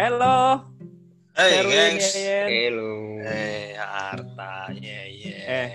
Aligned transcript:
Hello. 0.00 0.64
Hey, 1.36 1.60
Sherwin, 1.60 1.76
gengs. 1.92 2.08
Yeyen. 2.16 2.48
Hello. 2.48 2.92
Eh, 3.20 3.76
harta, 3.76 4.72
ya, 4.72 5.00
ya. 5.04 5.36
Eh, 5.44 5.68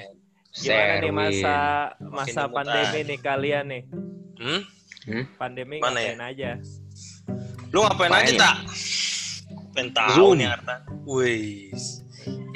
Gimana 0.50 0.82
nih 0.98 1.06
Sherwin. 1.06 1.14
masa 1.14 1.56
Makin 2.02 2.10
masa 2.10 2.42
nunggu 2.42 2.56
pandemi 2.58 3.00
nih 3.06 3.20
kalian 3.22 3.66
nih? 3.70 3.84
Hmm? 4.42 4.62
Hmm? 5.06 5.24
Pandemi 5.38 5.78
Mana 5.78 6.02
ya? 6.02 6.18
ngapain 6.18 6.26
aja? 6.26 6.50
Lu 7.70 7.80
ngapain 7.86 8.10
Ngapain 8.10 8.26
aja, 8.26 8.34
ya? 8.34 8.42
tak? 8.42 8.56
Zoom. 10.10 10.34
nih, 10.42 10.48
Harta. 10.50 10.76
Wih. 11.06 11.70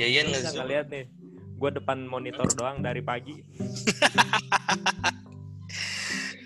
Yayan 0.02 0.26
Bisa 0.26 0.34
nge-zoom. 0.42 0.58
ngeliat 0.66 0.86
nih. 0.90 1.06
Gue 1.54 1.70
depan 1.70 1.98
monitor 2.02 2.50
doang 2.58 2.82
dari 2.82 3.06
pagi. 3.06 3.38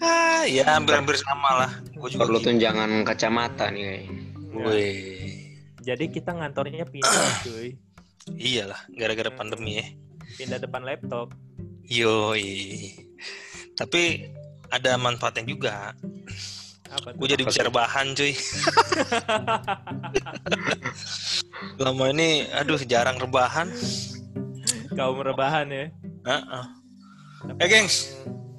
Ah, 0.03 0.43
ya 0.43 0.67
hampir-hampir 0.67 1.15
sama 1.15 1.63
lah. 1.63 1.71
Gue 1.95 2.11
juga 2.11 2.27
Perlu 2.27 2.43
gitu. 2.43 2.51
tunjangan 2.51 3.07
kacamata 3.07 3.71
nih 3.71 3.83
kayaknya. 3.87 4.32
Ya. 4.53 4.65
Wih. 4.69 5.57
Jadi 5.83 6.05
kita 6.13 6.31
ngantornya 6.31 6.85
pindah 6.85 7.31
cuy. 7.45 7.75
Iyalah, 8.37 8.79
gara-gara 8.95 9.33
pandemi 9.33 9.81
ya. 9.81 9.85
Pindah 10.39 10.61
depan 10.61 10.85
laptop. 10.85 11.33
Yoi. 11.83 12.93
Tapi 13.75 14.31
ada 14.71 14.95
manfaatnya 14.95 15.43
juga. 15.43 15.91
Apa 16.93 17.17
Gue 17.17 17.27
jadi 17.27 17.43
bisa 17.43 17.65
rebahan 17.65 18.13
cuy. 18.13 18.31
Lama 21.81 22.05
ini, 22.13 22.47
aduh 22.53 22.79
jarang 22.85 23.17
rebahan. 23.17 23.67
Kaum 24.93 25.19
rebahan 25.19 25.67
ya. 25.73 25.85
Heeh. 26.23 26.65
Tapi 27.43 27.59
Eh, 27.59 27.67
gengs. 27.67 28.13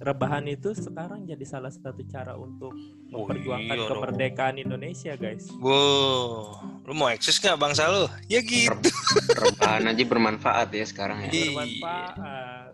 Rebahan 0.05 0.45
itu 0.45 0.77
sekarang 0.77 1.25
jadi 1.25 1.41
salah 1.43 1.73
satu 1.73 2.05
cara 2.05 2.37
untuk 2.37 2.77
Oh, 3.09 3.25
memperjuangkan 3.25 3.73
dong. 3.75 3.89
kemerdekaan 3.89 4.57
Indonesia, 4.59 5.15
guys. 5.15 5.49
Wow, 5.57 6.61
lu 6.83 6.93
mau 6.93 7.09
eksis 7.09 7.39
nggak 7.39 7.57
bangsa 7.57 7.89
lu? 7.89 8.05
Ya 8.27 8.43
gitu. 8.43 8.91
Rebahan 9.33 9.89
aja 9.89 10.05
bermanfaat 10.05 10.69
ya 10.71 10.85
sekarang 10.85 11.25
ya. 11.25 11.31
Iya. 11.31 11.49
Bermanfaat. 11.49 12.15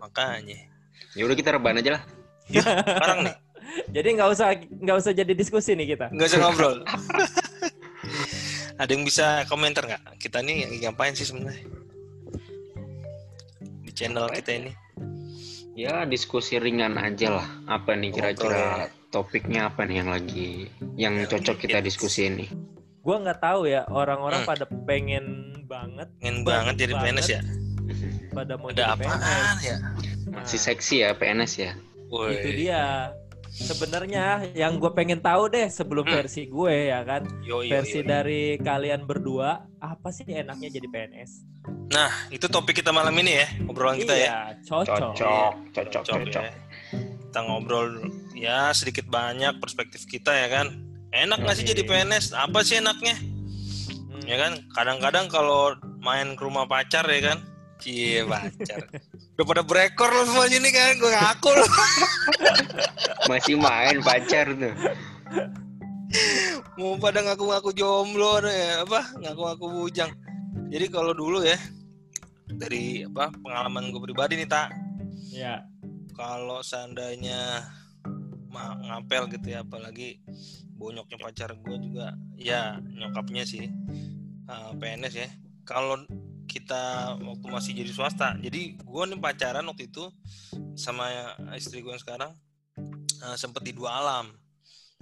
Makanya. 0.01 0.59
Ya 1.13 1.21
udah 1.23 1.37
kita 1.37 1.49
rebahan 1.53 1.79
aja 1.79 1.91
lah. 1.95 2.03
Ya, 2.49 2.67
sekarang 2.67 3.19
nih, 3.23 3.35
Jadi 3.95 4.07
nggak 4.11 4.29
usah 4.29 4.47
nggak 4.59 4.97
usah 4.99 5.11
jadi 5.13 5.31
diskusi 5.31 5.71
nih 5.71 5.95
kita. 5.95 6.11
nggak 6.11 6.27
usah 6.27 6.39
ngobrol. 6.41 6.75
Ada 8.81 8.91
yang 8.91 9.05
bisa 9.05 9.45
komentar 9.45 9.85
nggak? 9.85 10.17
Kita 10.17 10.41
nih 10.41 10.65
yang 10.65 10.91
ngapain 10.91 11.13
sih 11.13 11.23
sebenarnya? 11.23 11.63
Di 13.85 13.91
channel 13.93 14.27
kita 14.27 14.51
ini. 14.57 14.71
Ya 15.71 16.03
diskusi 16.03 16.59
ringan 16.59 16.95
aja 16.95 17.39
lah. 17.39 17.47
Apa 17.65 17.95
nih 17.95 18.11
kira-kira 18.11 18.91
topiknya 19.07 19.71
apa 19.71 19.87
nih 19.87 20.03
yang 20.03 20.09
lagi 20.09 20.67
yang 20.95 21.13
cocok 21.25 21.57
kita 21.57 21.79
diskusi 21.79 22.27
ini? 22.27 22.45
Gua 23.01 23.17
nggak 23.17 23.39
tahu 23.39 23.65
ya 23.65 23.87
orang-orang 23.87 24.43
Hmm. 24.43 24.49
pada 24.51 24.65
pengen 24.85 25.25
banget 25.65 26.11
Pengen 26.19 26.43
Banget 26.43 26.75
jadi 26.77 26.93
PNS 26.93 27.27
ya? 27.29 27.41
pada 28.31 28.55
mau 28.55 28.69
Ada 28.69 28.75
jadi 28.75 28.91
apaan 28.93 29.19
PNS. 29.19 29.59
ya? 29.61 29.77
Nah, 30.31 30.43
Masih 30.43 30.59
seksi 30.59 30.95
ya 31.01 31.09
PNS 31.11 31.53
ya. 31.57 31.71
Woi. 32.07 32.35
itu 32.35 32.49
dia. 32.59 33.11
Sebenarnya 33.51 34.47
yang 34.53 34.79
gue 34.79 34.87
pengen 34.91 35.19
tahu 35.19 35.45
deh 35.45 35.67
sebelum 35.67 36.03
Hmm. 36.03 36.15
versi 36.17 36.47
gue 36.47 36.87
ya 36.87 37.03
kan, 37.03 37.27
Yo, 37.43 37.59
yo, 37.59 37.67
versi 37.69 37.99
yo. 37.99 38.07
dari 38.07 38.41
kalian 38.57 39.03
berdua 39.03 39.59
apa 39.77 40.07
sih 40.09 40.23
enaknya 40.25 40.71
jadi 40.71 40.87
PNS? 40.87 41.31
Nah, 41.91 42.07
itu 42.29 42.47
topik 42.47 42.73
kita 42.73 42.89
malam 42.89 43.11
ini 43.13 43.37
ya, 43.37 43.47
obrolan 43.67 43.99
kita 43.99 44.15
ya. 44.15 44.23
iya, 44.23 44.39
cocok. 44.61 45.13
Cocok, 45.13 45.53
cocok, 45.69 46.01
Cocok 46.01 46.03
cocok. 46.23 46.41
ya. 46.41 46.53
Kita 47.21 47.39
ngobrol 47.41 47.87
ya 48.33 48.71
sedikit 48.71 49.05
banyak 49.05 49.59
perspektif 49.59 50.03
kita 50.05 50.31
ya 50.31 50.47
kan. 50.49 50.67
Enak 51.11 51.43
nggak 51.43 51.55
sih 51.57 51.67
jadi 51.67 51.83
PNS? 51.83 52.31
Apa 52.31 52.63
sih 52.63 52.79
enaknya? 52.79 53.19
Hmm. 53.19 54.23
Ya 54.23 54.39
kan, 54.39 54.63
kadang-kadang 54.71 55.27
kalau 55.27 55.75
main 55.99 56.33
ke 56.33 56.41
rumah 56.41 56.63
pacar 56.65 57.03
ya 57.05 57.35
kan, 57.35 57.43
cie 57.77 58.23
pacar. 58.23 58.87
Udah 59.41 59.57
pada 59.57 59.65
berekor 59.65 60.05
loh 60.13 60.21
semua 60.29 60.45
ini 60.53 60.69
kan, 60.69 61.01
gue 61.01 61.09
ngaku 61.17 61.49
loh. 61.49 61.65
Masih 63.33 63.57
main 63.57 63.97
pacar 64.05 64.53
tuh. 64.53 64.69
Mau 66.77 66.93
pada 67.01 67.25
ngaku-ngaku 67.25 67.73
jomblo 67.73 68.37
ada 68.37 68.53
ya, 68.53 68.85
apa? 68.85 69.01
Ngaku-ngaku 69.17 69.65
bujang. 69.65 70.13
Jadi 70.69 70.85
kalau 70.93 71.17
dulu 71.17 71.41
ya, 71.41 71.57
dari 72.53 73.01
apa 73.01 73.33
pengalaman 73.33 73.89
gue 73.89 74.13
pribadi 74.13 74.37
nih 74.37 74.45
tak, 74.45 74.77
Ya, 75.33 75.65
kalau 76.13 76.61
seandainya 76.61 77.65
ma- 78.45 78.77
ngapel 78.77 79.25
gitu 79.25 79.57
ya, 79.57 79.65
apalagi 79.65 80.21
bonyoknya 80.77 81.17
pacar 81.17 81.57
gue 81.57 81.77
juga, 81.81 82.13
ya 82.37 82.77
nyokapnya 82.77 83.41
sih 83.49 83.73
uh, 84.45 84.77
PNS 84.77 85.13
ya. 85.17 85.29
Kalau 85.65 85.97
kita 86.51 87.15
waktu 87.23 87.47
masih 87.47 87.71
jadi 87.71 87.91
swasta, 87.95 88.35
jadi 88.43 88.75
gue 88.75 89.03
nih 89.07 89.19
pacaran 89.23 89.63
waktu 89.63 89.87
itu 89.87 90.03
sama 90.75 91.07
istri 91.55 91.79
gue 91.79 91.95
yang 91.95 92.03
sekarang 92.03 92.35
uh, 93.23 93.35
sempet 93.39 93.63
di 93.63 93.71
dua 93.71 94.03
alam 94.03 94.35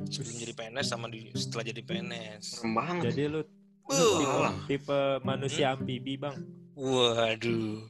sebelum 0.08 0.38
jadi 0.38 0.54
PNS 0.54 0.88
sama 0.88 1.10
di 1.10 1.34
setelah 1.34 1.66
jadi 1.66 1.82
PNS. 1.82 2.62
Serem 2.62 2.78
banget. 2.78 3.18
jadi 3.18 3.34
lu, 3.34 3.42
lu 3.42 3.58
Uh. 3.90 4.54
tipe, 4.70 4.70
tipe 4.70 5.00
manusia 5.26 5.74
amfibi 5.74 6.14
bang. 6.14 6.38
Waduh. 6.78 7.90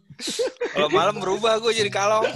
Kalau 0.71 0.89
malam 0.89 1.19
berubah 1.19 1.59
gue 1.59 1.75
jadi 1.75 1.91
kalong. 1.91 2.23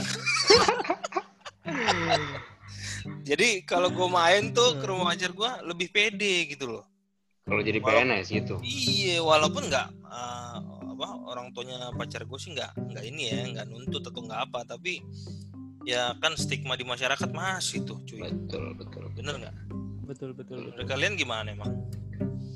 jadi 3.29 3.63
kalau 3.63 3.87
gue 3.87 4.07
main 4.11 4.51
tuh 4.51 4.75
ke 4.77 4.85
rumah 4.85 5.15
pacar 5.15 5.31
gue 5.31 5.51
lebih 5.63 5.87
pede 5.95 6.51
gitu 6.51 6.77
loh. 6.77 6.85
Kalau 7.43 7.61
jadi 7.63 7.79
PNS 7.79 8.25
gitu. 8.31 8.55
Iya, 8.63 9.23
walaupun 9.23 9.67
nggak 9.67 9.87
eh, 10.07 10.57
apa 11.03 11.19
orang 11.27 11.51
tuanya 11.51 11.91
pacar 11.99 12.23
gue 12.23 12.39
sih 12.39 12.55
nggak 12.55 12.71
nggak 12.95 13.03
ini 13.03 13.23
ya, 13.27 13.39
nggak 13.51 13.67
nuntut 13.67 14.07
atau 14.07 14.23
nggak 14.23 14.39
apa, 14.47 14.63
tapi 14.63 15.03
ya 15.83 16.15
kan 16.23 16.39
stigma 16.39 16.79
di 16.79 16.87
masyarakat 16.87 17.27
masih 17.35 17.83
tuh, 17.83 17.99
cuy. 18.07 18.23
Betul, 18.23 18.71
betul. 18.79 19.11
Bener 19.11 19.35
nggak? 19.43 19.55
Betul 20.07 20.31
betul. 20.31 20.71
Betul. 20.71 20.87
kalian 20.87 21.19
gimana 21.19 21.51
emang? 21.51 21.75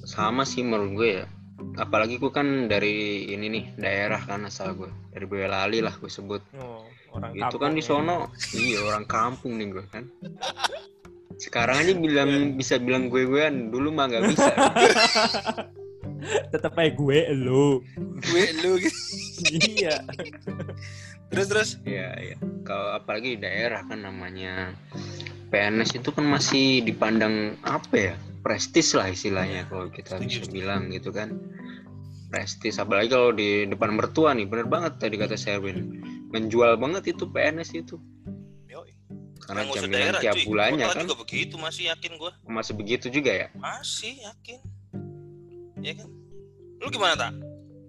Sama 0.08 0.47
sih 0.47 0.63
menurut 0.63 0.96
gue 0.96 1.09
ya. 1.24 1.28
Apalagi 1.75 2.16
gue 2.16 2.31
kan 2.31 2.72
dari 2.72 3.28
ini 3.35 3.52
nih 3.52 3.66
daerah 3.75 4.24
kan 4.24 4.47
asal 4.47 4.72
gue 4.79 4.90
dari 5.12 5.28
Boyolali 5.28 5.84
lah 5.84 5.91
gue 6.00 6.08
sebut. 6.08 6.40
Oh, 6.56 6.88
orang 7.18 7.31
itu 7.34 7.44
kampung 7.44 7.62
kan 7.62 7.72
di 7.74 7.84
ya. 7.84 7.88
sono 7.90 8.18
iya 8.53 8.79
orang 8.85 9.06
kampung 9.09 9.53
nih 9.58 9.68
gue 9.74 9.85
kan 9.90 10.03
sekarang 11.44 11.75
aja 11.81 11.94
bilang 11.97 12.58
bisa 12.58 12.81
bilang 12.81 13.09
gue 13.09 13.25
guean 13.25 13.69
dulu 13.69 13.94
mah 13.94 14.09
nggak 14.09 14.24
bisa 14.34 14.52
Tetep 16.53 16.73
aja 16.78 16.91
gue 16.91 17.19
lu. 17.33 17.81
Gue 18.23 18.45
lu 18.61 18.72
gitu. 18.81 19.00
iya. 19.57 20.01
Terus 21.28 21.45
terus. 21.51 21.69
Iya 21.83 22.09
iya 22.17 22.38
kalau 22.67 23.00
apalagi 23.00 23.39
di 23.39 23.47
daerah 23.47 23.79
kan 23.88 24.03
namanya 24.03 24.75
PNS 25.47 26.03
itu 26.03 26.11
kan 26.11 26.28
masih 26.28 26.83
dipandang 26.83 27.55
apa 27.63 27.95
ya 27.95 28.13
prestis 28.44 28.91
lah 28.91 29.07
istilahnya 29.07 29.63
kalau 29.72 29.88
kita 29.88 30.19
bisa 30.19 30.44
bilang 30.51 30.91
gitu 30.91 31.16
kan 31.16 31.39
prestis 32.28 32.75
apalagi 32.75 33.07
kalau 33.07 33.31
di 33.31 33.63
depan 33.72 33.95
mertua 33.95 34.35
nih 34.35 34.44
bener 34.44 34.67
banget 34.67 34.99
tadi 34.99 35.16
kata 35.16 35.39
Sherwin 35.39 36.03
menjual 36.35 36.75
banget 36.75 37.16
itu 37.16 37.23
PNS 37.23 37.72
itu 37.79 37.95
karena 39.47 39.63
jaminan 39.63 40.11
daerah, 40.11 40.19
tiap 40.19 40.35
cuy. 40.35 40.44
bulannya 40.44 40.85
Kota 40.91 40.91
kan 40.91 41.03
juga 41.07 41.17
begitu, 41.23 41.55
masih 41.55 41.84
yakin 41.88 42.11
gue. 42.19 42.31
masih 42.51 42.73
begitu 42.75 43.07
juga 43.07 43.31
ya 43.31 43.47
Masih 43.55 44.19
yakin. 44.19 44.59
Ya 45.82 45.94
kan? 45.98 46.10
Lu 46.82 46.88
gimana 46.90 47.14
tak? 47.18 47.34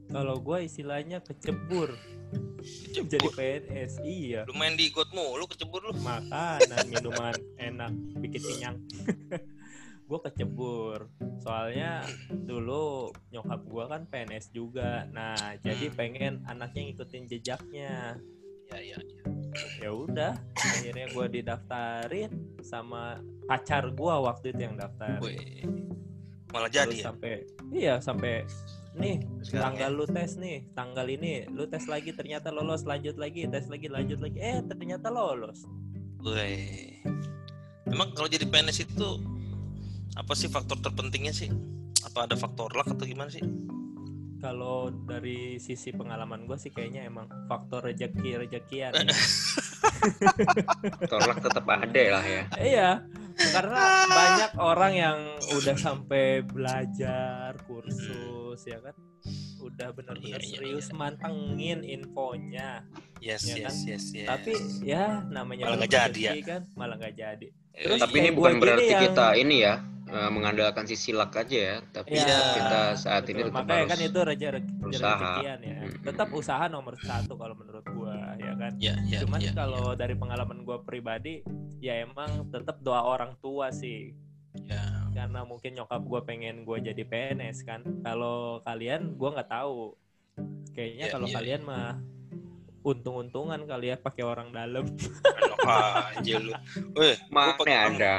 Kalau 0.08 0.40
gue 0.40 0.58
istilahnya 0.64 1.20
kecebur 1.20 1.92
jadi 2.92 3.16
Kecebur. 3.16 3.32
PNS. 3.38 3.92
Iya. 4.04 4.40
Lu 4.44 4.52
main 4.56 4.74
di 4.74 4.90
mulu 5.14 5.44
kecebur 5.48 5.80
lu. 5.80 5.92
Makanan, 6.02 6.84
minuman 6.90 7.36
enak, 7.56 7.92
bikin 8.20 8.42
kenyang. 8.42 8.76
gue 10.08 10.18
kecebur. 10.24 11.08
Soalnya 11.40 12.02
dulu 12.28 13.12
nyokap 13.30 13.60
gue 13.64 13.84
kan 13.88 14.02
PNS 14.08 14.52
juga. 14.52 15.06
Nah, 15.12 15.36
jadi 15.62 15.92
Hmm. 15.92 15.96
pengen 15.96 16.34
anaknya 16.48 16.92
ngikutin 16.92 17.24
jejaknya. 17.28 18.18
Ya 18.68 18.78
ya. 18.84 18.98
ya. 19.00 19.22
Ya 19.80 19.90
udah, 19.94 20.32
akhirnya 20.52 21.08
gue 21.08 21.26
didaftarin 21.40 22.60
sama 22.60 23.16
pacar 23.48 23.88
gue 23.96 24.14
waktu 24.20 24.52
itu 24.52 24.60
yang 24.60 24.76
daftar. 24.76 25.16
Malah 26.52 26.70
jadi 26.72 26.96
ya. 26.96 27.04
sampai 27.12 27.32
iya 27.70 27.94
sampai 28.00 28.48
nih 28.98 29.22
Sekarang 29.44 29.76
tanggal 29.78 29.90
lu 29.94 30.04
tes 30.08 30.30
nih 30.40 30.56
tanggal 30.74 31.06
ini 31.06 31.46
lu 31.52 31.68
tes 31.68 31.84
lagi 31.86 32.10
ternyata 32.16 32.50
lolos 32.50 32.82
lanjut 32.88 33.14
lagi 33.20 33.46
tes 33.46 33.68
lagi 33.70 33.86
lanjut 33.86 34.18
lagi 34.18 34.38
eh 34.40 34.58
ternyata 34.64 35.12
lolos 35.12 35.68
Wih. 36.18 36.98
Emang 37.88 38.10
kalau 38.12 38.26
jadi 38.26 38.42
PNS 38.42 38.90
itu 38.90 39.08
apa 40.18 40.34
sih 40.34 40.50
faktor 40.50 40.82
terpentingnya 40.82 41.30
sih? 41.30 41.46
Apa 42.02 42.26
ada 42.26 42.34
faktor 42.34 42.74
luck 42.74 42.90
atau 42.90 43.06
gimana 43.06 43.30
sih? 43.30 43.40
kalau 44.38 44.90
dari 44.90 45.58
sisi 45.58 45.90
pengalaman 45.90 46.46
gue 46.46 46.54
sih 46.54 46.70
kayaknya 46.70 47.10
emang 47.10 47.26
faktor 47.50 47.90
rejeki 47.90 48.38
rejekian 48.38 48.94
tolak 51.10 51.38
tetap 51.42 51.66
ada 51.66 52.04
lah 52.14 52.24
ya 52.24 52.42
iya 52.62 52.90
karena 53.38 53.82
banyak 54.10 54.52
orang 54.58 54.92
yang 54.94 55.18
udah 55.54 55.76
sampai 55.78 56.42
belajar 56.42 57.54
kursus 57.64 58.58
ya 58.66 58.82
kan 58.82 58.94
udah 59.60 59.88
benar-benar 59.90 60.38
Iya, 60.38 60.44
iya, 60.44 60.52
serius 60.54 60.86
mantengin 60.90 61.82
infonya. 61.82 62.82
Yes 63.18 63.42
Ya 63.44 63.66
yes 63.66 63.76
yes 63.84 64.04
yes. 64.12 64.26
Tapi 64.26 64.52
ya 64.82 65.22
namanya 65.24 65.68
Malah 65.68 65.76
nggak 65.80 65.90
jadi 65.92 66.20
ya. 66.20 66.32
kan? 66.40 66.60
Malah 66.72 66.96
nggak 66.96 67.14
jadi. 67.14 67.46
Eh, 67.72 67.82
terus 67.84 68.00
Tapi 68.00 68.16
ini 68.16 68.28
bukan 68.30 68.54
berarti 68.56 68.86
yang- 68.88 69.02
kita 69.04 69.26
ini 69.34 69.56
ya 69.60 69.74
eh, 70.08 70.30
mengandalkan 70.30 70.84
sisi 70.84 71.12
luck 71.12 71.36
aja 71.36 71.52
ya, 71.52 71.76
tapi 71.86 72.16
Iya, 72.16 72.38
kita 72.54 72.80
saat 72.96 73.28
ini 73.28 73.38
betul. 73.38 73.52
tetap 73.52 73.60
makanya 73.60 73.76
harus 73.78 73.92
kan 73.92 74.00
itu 74.00 74.18
raja 74.22 74.48
berusaha. 74.56 75.12
rezekian 75.12 75.58
ya. 75.60 75.78
Mm-mm. 75.78 76.00
tetap 76.02 76.28
usaha 76.32 76.64
nomor 76.66 76.94
satu 76.98 77.32
kalau 77.34 77.52
menurut 77.52 77.84
gua 77.86 78.16
ya 78.34 78.52
kan? 78.54 78.72
Ya 78.78 78.94
ya 79.04 79.20
cuman 79.20 79.38
ya, 79.38 79.52
kalau 79.52 79.92
dari 79.92 80.14
pengalaman 80.14 80.64
gua 80.64 80.80
pribadi 80.80 81.44
ya 81.78 82.00
emang 82.00 82.48
tetap 82.48 82.80
doa 82.80 83.04
orang 83.04 83.36
tua 83.38 83.68
sih. 83.70 84.16
Ya. 84.58 84.80
Karena 85.18 85.40
mungkin 85.42 85.74
nyokap 85.74 85.98
gue 86.00 86.20
pengen 86.22 86.62
gue 86.62 86.78
jadi 86.80 87.02
PNS 87.02 87.58
kan 87.62 87.82
kalau 88.00 88.62
kalian 88.62 89.12
gue 89.12 89.28
nggak 89.28 89.50
tahu 89.50 89.98
kayaknya 90.72 91.04
Iya, 91.04 91.12
kalau 91.12 91.26
iya, 91.26 91.34
kalian 91.34 91.62
mah 91.64 91.98
untung-untungan 92.80 93.60
kali 93.64 93.90
ya 93.90 93.96
pakai 93.98 94.22
orang 94.22 94.48
dalam 94.48 94.86
aja 95.60 96.34
lu 96.38 96.54
Weh, 96.94 97.14
ada. 97.68 98.14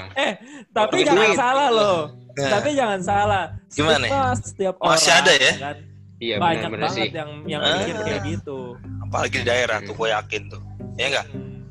tapi 0.70 1.00
Pakai 1.00 1.08
jangan 1.08 1.26
duit. 1.26 1.40
salah 1.40 1.70
loh 1.72 2.00
Nah, 2.30 2.52
tapi 2.54 2.70
jangan 2.72 3.00
salah 3.02 3.44
Gimana? 3.68 4.06
Stigma 4.06 4.32
setiap 4.38 4.76
Masih 4.80 4.88
orang 5.10 5.20
ada 5.20 5.34
ya? 5.34 5.54
kan 5.58 5.78
Iya 6.20 6.36
banyak 6.36 6.52
benar-benar 6.68 6.84
banget 6.86 7.00
sih. 7.00 7.10
yang 7.16 7.32
yang 7.46 7.62
Ah. 7.62 7.72
mikir 7.80 7.96
kayak 7.98 8.22
gitu 8.28 8.60
apalagi 9.02 9.36
di 9.38 9.46
daerah 9.46 9.78
tuh 9.82 9.96
gue 9.96 10.08
yakin 10.10 10.42
tuh 10.48 10.62
ya 10.96 11.06
enggak 11.08 11.28
Hmm. 11.30 11.64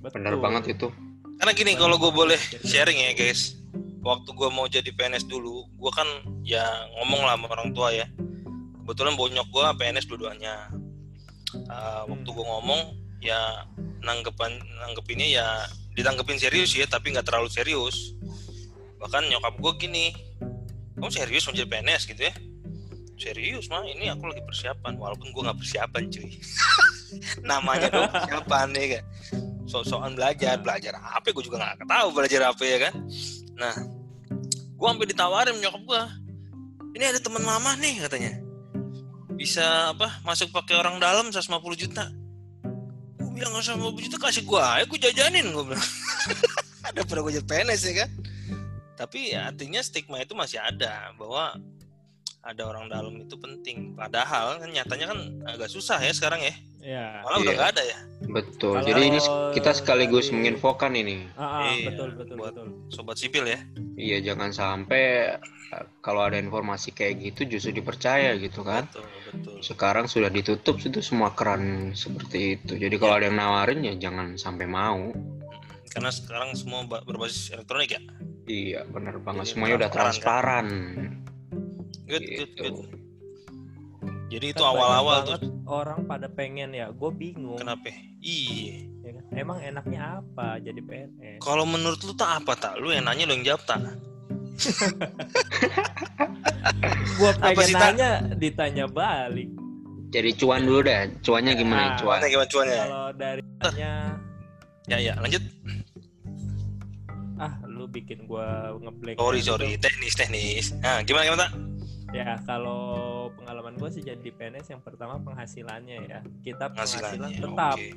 Benar 0.16 0.34
banget 0.38 0.64
itu. 0.74 0.88
karena 1.36 1.52
gini 1.52 1.72
kalau 1.74 1.96
gue 1.96 2.08
boleh 2.10 2.36
sharing 2.62 2.96
ya 2.98 3.12
guys 3.14 3.59
waktu 4.00 4.30
gue 4.32 4.48
mau 4.48 4.64
jadi 4.64 4.88
PNS 4.92 5.28
dulu 5.28 5.68
gue 5.76 5.92
kan 5.92 6.08
ya 6.40 6.64
ngomong 7.00 7.20
lah 7.24 7.36
sama 7.36 7.46
orang 7.52 7.70
tua 7.76 7.88
ya. 7.92 8.06
Kebetulan 8.84 9.14
bonyok 9.14 9.46
gue 9.52 9.64
PNS 9.76 10.06
dua-duanya. 10.08 10.72
Uh, 11.70 12.02
waktu 12.08 12.28
gue 12.28 12.46
ngomong 12.46 12.80
ya 13.20 13.68
nanggepan 14.00 14.56
nanggepinnya 14.80 15.28
ya 15.28 15.46
ditanggepin 15.92 16.40
serius 16.40 16.72
ya 16.72 16.88
tapi 16.88 17.12
nggak 17.12 17.28
terlalu 17.28 17.52
serius. 17.52 18.16
Bahkan 18.98 19.28
nyokap 19.28 19.54
gue 19.60 19.72
gini 19.88 20.12
kamu 20.96 21.12
serius 21.12 21.44
mau 21.48 21.54
jadi 21.56 21.68
PNS 21.68 22.02
gitu 22.08 22.22
ya. 22.24 22.34
Serius 23.20 23.68
mah 23.68 23.84
ini 23.84 24.08
aku 24.08 24.32
lagi 24.32 24.40
persiapan. 24.40 24.96
Walaupun 24.96 25.28
gue 25.28 25.42
nggak 25.44 25.60
persiapan 25.60 26.02
cuy. 26.08 26.30
Namanya 27.48 27.88
dong 27.92 28.08
persiapan 28.08 28.68
ya 28.72 28.86
kan 28.96 29.04
sok-sokan 29.70 30.18
belajar 30.18 30.58
belajar 30.58 30.98
apa 30.98 31.30
gue 31.30 31.44
juga 31.46 31.62
nggak 31.62 31.86
tahu 31.86 32.08
belajar 32.10 32.50
apa 32.50 32.62
ya 32.66 32.78
kan? 32.90 32.94
Nah 33.54 33.74
gue 34.50 34.86
sampai 34.90 35.06
ditawarin 35.06 35.56
nyokap 35.62 35.82
gue 35.86 36.02
ini 36.98 37.04
ada 37.06 37.22
teman 37.22 37.46
mama 37.46 37.78
nih 37.78 38.02
katanya. 38.02 38.34
Bisa 39.38 39.94
apa 39.94 40.20
masuk 40.26 40.50
pakai 40.50 40.74
orang 40.74 40.98
dalam 40.98 41.30
150 41.30 41.54
juta. 41.78 42.10
Gue 43.16 43.30
bilang 43.38 43.54
150 43.54 44.06
juta 44.10 44.18
kasih 44.18 44.42
gue 44.42 44.58
aja 44.60 44.84
gue 44.84 44.98
jajanin 44.98 45.46
gue 45.54 45.64
bilang. 45.70 45.90
Ada 46.90 47.06
pernah 47.06 47.22
gue 47.30 47.38
jadi 47.38 47.46
PNS 47.46 47.82
ya 47.86 47.94
kan? 48.04 48.10
Tapi 49.00 49.32
ya, 49.32 49.48
artinya 49.48 49.80
stigma 49.80 50.20
itu 50.20 50.36
masih 50.36 50.60
ada 50.60 51.16
bahwa 51.16 51.56
ada 52.40 52.62
orang 52.64 52.88
dalam 52.88 53.20
itu 53.20 53.36
penting 53.36 53.92
padahal 53.92 54.56
kan 54.56 54.68
nyatanya 54.68 55.06
kan 55.08 55.18
agak 55.46 55.68
susah 55.68 56.00
ya 56.00 56.08
sekarang 56.10 56.40
ya 56.40 56.54
ya 56.80 57.04
malah 57.20 57.36
udah 57.38 57.44
Iya. 57.46 57.58
nggak 57.58 57.72
ada 57.76 57.84
ya 57.84 57.98
Betul. 58.20 58.78
Kalau 58.78 58.86
Jadi 58.86 59.00
ini 59.02 59.18
kita 59.50 59.70
sekaligus 59.72 60.28
dari- 60.28 60.36
menginfokan 60.36 60.92
ini. 60.94 61.24
Ah, 61.34 61.42
ah, 61.42 61.62
Iya, 61.66 61.88
betul 61.90 62.08
betul 62.14 62.36
buat- 62.36 62.52
betul 62.52 62.68
sobat 62.88 63.16
sipil 63.16 63.42
ya 63.44 63.58
Iya, 63.96 64.22
jangan 64.22 64.50
sampai 64.50 65.34
eh, 65.66 65.84
kalau 65.98 66.22
ada 66.22 66.36
informasi 66.36 66.90
kayak 66.90 67.14
gitu 67.18 67.50
justru 67.50 67.74
dipercaya 67.74 68.36
gitu 68.36 68.62
kan. 68.62 68.86
betul 68.86 69.02
betul 69.26 69.54
Sekarang 69.60 70.04
sudah 70.06 70.28
ditutup 70.28 70.78
itu 70.78 71.00
semua 71.00 71.32
keran 71.32 71.90
seperti 71.92 72.56
itu. 72.56 72.76
Jadi 72.76 72.96
kalau 72.96 73.14
ada 73.14 73.26
yang 73.26 73.36
nawarin 73.36 73.82
ya 73.82 73.94
jangan 73.98 74.36
sampai 74.36 74.64
mau. 74.64 75.10
Karena 75.88 76.08
sekarang 76.08 76.54
semua 76.54 76.84
ba- 76.84 77.02
berbasis 77.02 77.50
elektronik 77.50 77.90
ya 77.90 78.00
Iya, 78.46 78.84
benar 78.86 79.18
banget. 79.18 79.42
Jadi 79.42 79.50
Semuanya 79.50 79.76
udah 79.76 79.90
transparan, 79.90 80.66
transparan. 80.66 81.20
Good 82.10 82.24
good 82.26 82.50
Gitu. 82.50 82.62
good 82.66 82.76
jadi 84.30 84.46
itu 84.54 84.62
Kan 84.62 84.70
awal-awal 84.74 85.18
tuh 85.26 85.38
orang 85.66 86.06
pada 86.06 86.26
pengen 86.26 86.70
ya 86.70 86.90
gue 86.90 87.10
bingung 87.10 87.58
kenapa 87.58 87.90
iya 88.18 88.86
ya 89.02 89.10
kan? 89.14 89.24
emang 89.34 89.58
enaknya 89.58 90.00
apa 90.18 90.58
jadi 90.58 90.80
PNS 90.80 91.38
kalau 91.38 91.62
menurut 91.62 91.98
lu 92.02 92.14
tak 92.14 92.42
apa 92.42 92.52
tak 92.54 92.78
lu 92.78 92.90
yang 92.90 93.06
nanya 93.06 93.26
lu 93.26 93.34
yang 93.38 93.54
jawab 93.54 93.62
tak 93.64 93.78
gue 97.16 97.30
Apa 97.32 97.52
pengen 97.52 97.64
sih, 97.64 97.74
Tak? 97.74 97.82
nanya 97.96 98.10
ditanya 98.36 98.84
balik 98.84 99.48
Jadi 100.10 100.30
cuan 100.36 100.66
dulu 100.66 100.82
dah. 100.82 101.06
Cuannya 101.22 101.54
gimana? 101.54 101.94
Ah. 101.94 101.96
Cuan. 101.96 102.18
Cuannya 102.18 102.28
gimana 102.28 102.48
cuannya 102.50 102.76
kalau 102.82 103.06
dari 103.14 103.42
tanya 103.62 103.92
ya 104.84 104.96
ya 104.98 105.14
lanjut 105.22 105.42
ah 107.38 107.54
lu 107.64 107.86
bikin 107.86 108.26
gue 108.26 108.46
ngeblank 108.82 109.16
sorry 109.16 109.40
sorry 109.40 109.68
teknis 109.78 110.12
teknis 110.12 110.74
nah 110.82 111.00
gimana 111.00 111.24
gimana 111.24 111.40
tak 111.46 111.52
ya 112.10 112.38
kalau 112.42 113.30
pengalaman 113.38 113.78
gue 113.78 113.90
sih 113.90 114.02
jadi 114.02 114.28
PNS 114.34 114.74
yang 114.74 114.82
pertama 114.82 115.18
penghasilannya 115.22 115.96
ya. 116.10 116.20
Kita 116.42 116.70
penghasilan 116.74 117.30
penghasilannya 117.30 117.40
tetap. 117.42 117.76
oke. 117.78 117.88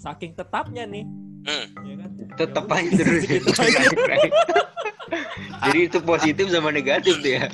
Saking 0.00 0.32
tetapnya 0.32 0.84
nih. 0.88 1.04
Hmm. 1.44 1.66
ya 1.84 1.94
kan? 2.00 2.10
Tetap 2.40 2.64
Ya 2.64 2.76
aja 2.80 2.90
terus. 2.96 3.22
Jadi 5.64 5.78
itu 5.88 5.98
positif 6.02 6.46
sama 6.50 6.70
negatif 6.70 7.20
tuh 7.20 7.30
ya. 7.36 7.46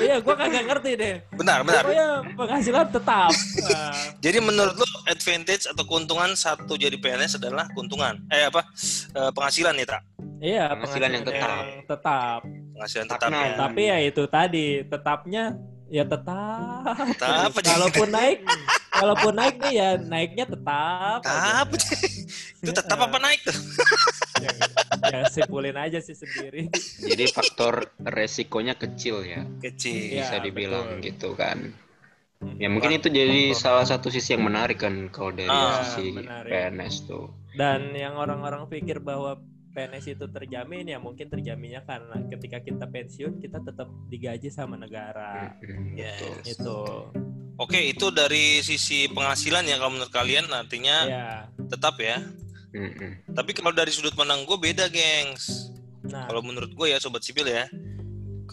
iya 0.00 0.16
gue 0.18 0.34
kagak 0.34 0.64
ngerti 0.66 0.90
deh. 0.98 1.14
Benar 1.34 1.62
benar. 1.62 1.82
Pokoknya 1.86 2.08
penghasilan 2.34 2.86
tetap. 2.90 3.30
Nah, 3.32 3.92
jadi 4.24 4.38
menurut 4.42 4.74
lu 4.74 4.86
advantage 5.06 5.64
atau 5.70 5.84
keuntungan 5.86 6.34
satu 6.34 6.74
jadi 6.74 6.96
PNS 6.98 7.38
adalah 7.38 7.70
keuntungan. 7.72 8.18
Eh 8.28 8.48
apa? 8.48 8.66
Eh, 9.14 9.30
penghasilan 9.32 9.76
nih 9.78 9.86
tak 9.86 10.02
iya 10.44 10.64
Penghasilan 10.76 11.10
yang 11.16 11.24
penghasilan 11.24 11.56
yang 11.64 11.86
tetap. 11.88 12.40
Penghasilan 12.44 13.06
tetap 13.08 13.28
ya. 13.32 13.56
Tapi 13.56 13.82
ya 13.88 13.96
itu 14.04 14.22
tadi 14.28 14.66
tetapnya 14.84 15.44
ya 15.88 16.04
tetap. 16.04 16.94
Tetap 17.16 17.50
kalaupun 17.64 18.08
naik 18.12 18.38
kalaupun 19.00 19.32
naik 19.34 19.54
nih 19.58 19.72
ya 19.74 19.88
naiknya 19.98 20.44
tetap 20.46 21.18
tetap 21.24 21.66
aja. 21.72 21.88
itu 22.62 22.70
tetap 22.70 22.98
apa 23.00 23.16
naik 23.18 23.40
tuh? 23.42 23.56
Ya, 24.42 24.50
ya 25.14 25.22
simpulin 25.28 25.74
aja 25.74 25.98
sih 25.98 26.12
sendiri 26.12 26.66
Jadi 27.00 27.24
faktor 27.28 27.74
resikonya 28.00 28.74
kecil 28.74 29.22
ya. 29.22 29.46
kecil 29.60 29.94
Iya, 29.94 30.26
Bisa 30.26 30.36
dibilang 30.40 30.98
betul. 30.98 31.04
gitu 31.04 31.28
kan. 31.34 31.58
Ya 32.56 32.68
mungkin 32.68 32.92
itu 32.92 33.08
jadi 33.08 33.54
salah 33.54 33.82
satu 33.82 34.08
sisi 34.08 34.34
yang 34.34 34.44
menarik 34.44 34.76
kan 34.78 35.08
kalau 35.08 35.30
dari 35.30 35.48
Ah, 35.48 35.80
sisi 35.86 36.12
menarik. 36.12 36.50
PNS 36.50 37.06
tuh. 37.06 37.30
dan 37.54 37.94
yang 37.94 38.14
orang-orang 38.14 38.66
pikir 38.66 38.98
bahwa 38.98 39.38
PNS 39.70 40.12
itu 40.12 40.26
terjamin 40.26 40.84
ya 40.84 40.98
mungkin 40.98 41.26
terjaminnya 41.26 41.82
karena 41.82 42.18
ketika 42.28 42.58
kita 42.58 42.84
pensiun 42.84 43.38
kita 43.38 43.58
tetap 43.60 43.86
digaji 44.06 44.46
sama 44.46 44.74
negara 44.74 45.54
Yes. 45.94 46.18
itu 46.44 46.78
oke 47.54 47.78
itu 47.78 48.06
dari 48.10 48.58
sisi 48.60 49.06
penghasilan 49.08 49.64
ya 49.64 49.78
kalau 49.78 49.94
menurut 49.94 50.10
kalian 50.10 50.46
artinya 50.48 50.96
ya 51.04 51.26
tetap 51.64 51.94
ya 51.96 52.22
Tapi 53.30 53.50
kalau 53.54 53.70
dari 53.70 53.94
sudut 53.94 54.14
pandang 54.18 54.42
gue 54.42 54.58
beda 54.58 54.90
gengs. 54.90 55.70
Nah. 56.04 56.26
Kalau 56.28 56.42
menurut 56.42 56.74
gue 56.74 56.86
ya 56.90 56.98
sobat 57.00 57.24
sipil 57.24 57.48
ya 57.48 57.70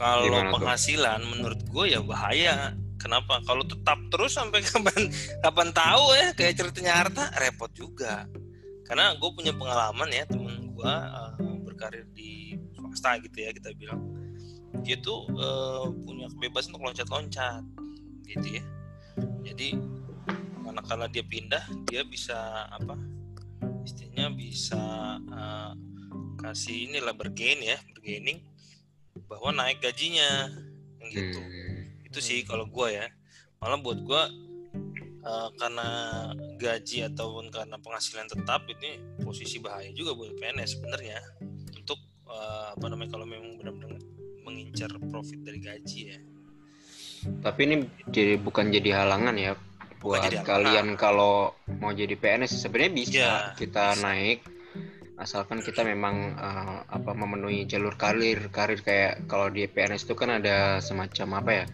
kalau 0.01 0.25
Gimana 0.25 0.49
tuh? 0.49 0.53
penghasilan 0.57 1.21
menurut 1.29 1.61
gue 1.67 1.85
ya 1.93 1.99
bahaya. 2.01 2.73
Kenapa? 2.97 3.41
Kalau 3.45 3.65
tetap 3.65 3.97
terus 4.13 4.37
sampai 4.37 4.61
kapan 4.69 5.09
kapan 5.41 5.69
tahu 5.73 6.05
ya 6.17 6.27
kayak 6.37 6.53
ceritanya 6.57 6.93
harta 7.05 7.29
repot 7.37 7.71
juga. 7.73 8.25
Karena 8.85 9.15
gue 9.15 9.29
punya 9.33 9.53
pengalaman 9.55 10.09
ya 10.11 10.23
temen 10.27 10.73
gue 10.73 10.93
uh, 10.93 11.37
berkarir 11.63 12.05
di 12.17 12.57
swasta 12.73 13.21
gitu 13.21 13.45
ya 13.45 13.53
kita 13.53 13.73
bilang. 13.77 14.01
Dia 14.81 14.97
tuh 14.97 15.27
uh, 15.37 15.85
punya 16.01 16.25
kebebasan 16.33 16.73
untuk 16.73 16.89
loncat-loncat 16.89 17.61
gitu 18.25 18.47
ya. 18.57 18.63
Jadi 19.45 19.77
manakala 20.61 21.09
dia 21.09 21.25
pindah 21.25 21.65
dia 21.89 22.05
bisa 22.05 22.37
apa 22.69 22.95
bisa 24.29 25.17
uh, 25.31 25.73
kasih 26.41 26.89
inilah 26.89 27.15
bergain 27.17 27.57
ya 27.61 27.77
bergaining 27.95 28.41
bahwa 29.25 29.53
naik 29.55 29.81
gajinya 29.81 30.49
gitu. 31.11 31.39
Hmm. 31.39 32.07
itu 32.07 32.19
sih 32.19 32.43
kalau 32.43 32.67
gue 32.67 32.87
ya. 32.91 33.07
Malah 33.61 33.77
buat 33.79 33.99
gue 34.01 34.23
uh, 35.23 35.49
karena 35.55 35.87
gaji 36.57 37.07
ataupun 37.07 37.53
karena 37.53 37.77
penghasilan 37.77 38.27
tetap 38.27 38.65
ini 38.67 38.97
posisi 39.21 39.61
bahaya 39.61 39.91
juga 39.93 40.17
buat 40.17 40.33
PNS 40.35 40.79
sebenarnya. 40.79 41.19
Untuk 41.77 41.99
uh, 42.27 42.73
apa 42.75 42.85
namanya 42.89 43.15
kalau 43.15 43.25
memang 43.27 43.59
benar-benar 43.61 44.01
mengincar 44.43 44.91
profit 45.07 45.39
dari 45.45 45.59
gaji 45.61 45.99
ya. 46.11 46.19
Tapi 47.21 47.59
ini 47.69 47.75
jadi 48.09 48.41
bukan 48.41 48.73
jadi 48.73 49.05
halangan 49.05 49.37
ya 49.37 49.53
buat 50.01 50.25
jadi 50.25 50.41
kalian 50.41 50.97
kalau 50.97 51.53
mau 51.77 51.93
jadi 51.93 52.17
PNS 52.17 52.57
sebenarnya 52.57 52.91
bisa 52.91 53.13
Iya, 53.13 53.33
kita 53.53 53.93
bisa. 53.93 54.01
naik 54.01 54.39
asalkan 55.21 55.61
kita 55.61 55.85
memang 55.85 56.33
eh, 56.33 56.77
apa 56.89 57.13
memenuhi 57.13 57.69
jalur 57.69 57.93
karir 57.93 58.49
karir 58.49 58.81
kayak 58.81 59.29
kalau 59.29 59.53
di 59.53 59.69
PNS 59.69 60.09
itu 60.09 60.17
kan 60.17 60.41
ada 60.41 60.81
semacam 60.81 61.45
apa 61.45 61.51
ya 61.53 61.65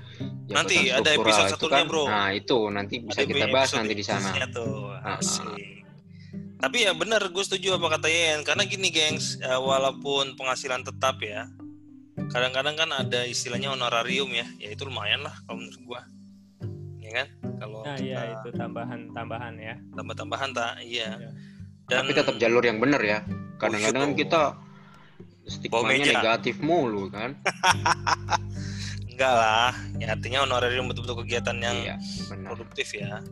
Nanti 0.51 0.91
jabatan 0.91 0.99
ada 0.99 1.09
episode 1.15 1.47
itu 1.47 1.55
satunya, 1.55 1.75
kan, 1.79 1.85
bro. 1.87 2.03
nah 2.07 2.27
itu 2.35 2.59
nanti 2.71 2.95
bisa 3.03 3.23
Ada 3.23 3.29
kita 3.31 3.45
bahas 3.51 3.71
nanti 3.75 3.93
di 3.95 4.05
sana 4.05 4.31
tuh. 4.51 4.95
Ah, 4.95 5.19
ah. 5.19 5.55
Tapi 6.57 6.77
ya 6.89 6.91
benar, 6.95 7.21
gue 7.29 7.43
setuju 7.43 7.77
apa 7.77 7.99
kata 7.99 8.07
Yen. 8.09 8.41
Karena 8.41 8.63
gini, 8.65 8.89
gengs, 8.89 9.37
eh, 9.43 9.59
walaupun 9.59 10.33
penghasilan 10.39 10.81
tetap 10.87 11.19
ya, 11.21 11.45
kadang-kadang 12.33 12.73
kan 12.79 12.89
ada 12.95 13.27
istilahnya 13.29 13.75
honorarium 13.75 14.31
ya, 14.33 14.47
ya 14.57 14.73
itu 14.73 14.87
lumayan 14.87 15.21
lah 15.21 15.35
kalau 15.45 15.61
menurut 15.61 15.77
gue, 15.83 16.01
ya 17.07 17.13
kan? 17.15 17.27
Kalau 17.57 17.79
Nah, 17.81 17.95
kita 17.95 18.03
iya 18.03 18.19
itu 18.35 18.49
tambahan-tambahan 18.53 19.53
ya. 19.57 19.75
tambah-tambahan 19.93 20.49
tak, 20.51 20.73
iya. 20.83 21.09
Iya. 21.15 21.29
Dan 21.87 22.03
tapi 22.03 22.11
tetap 22.13 22.35
jalur 22.35 22.59
yang 22.61 22.77
benar 22.77 22.99
ya 22.99 23.23
kadang-kadang 23.57 24.01
kan 24.03 24.11
dong. 24.11 24.19
kita 24.19 24.41
Bawa 24.51 25.47
stigmanya 25.47 26.05
negatif 26.13 26.59
mulu 26.59 27.07
kan 27.07 27.31
enggak 29.09 29.33
lah, 29.33 29.71
ya 29.97 30.13
artinya 30.13 30.43
honorarium 30.43 30.85
betul-betul 30.85 31.23
kegiatan 31.23 31.57
yang 31.57 31.77
iya 31.79 31.95
benar 32.27 32.53
produktif 32.53 32.91
ya. 32.93 33.23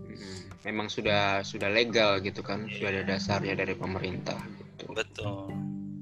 Memang 0.64 0.88
sudah 0.88 1.44
sudah 1.44 1.70
legal 1.70 2.18
gitu 2.20 2.42
kan 2.42 2.66
Iya. 2.66 2.74
sudah 2.74 2.90
ada 2.90 3.02
dasarnya 3.06 3.54
dari 3.54 3.76
pemerintah 3.76 4.40
gitu 4.58 4.90
Betul. 4.90 5.52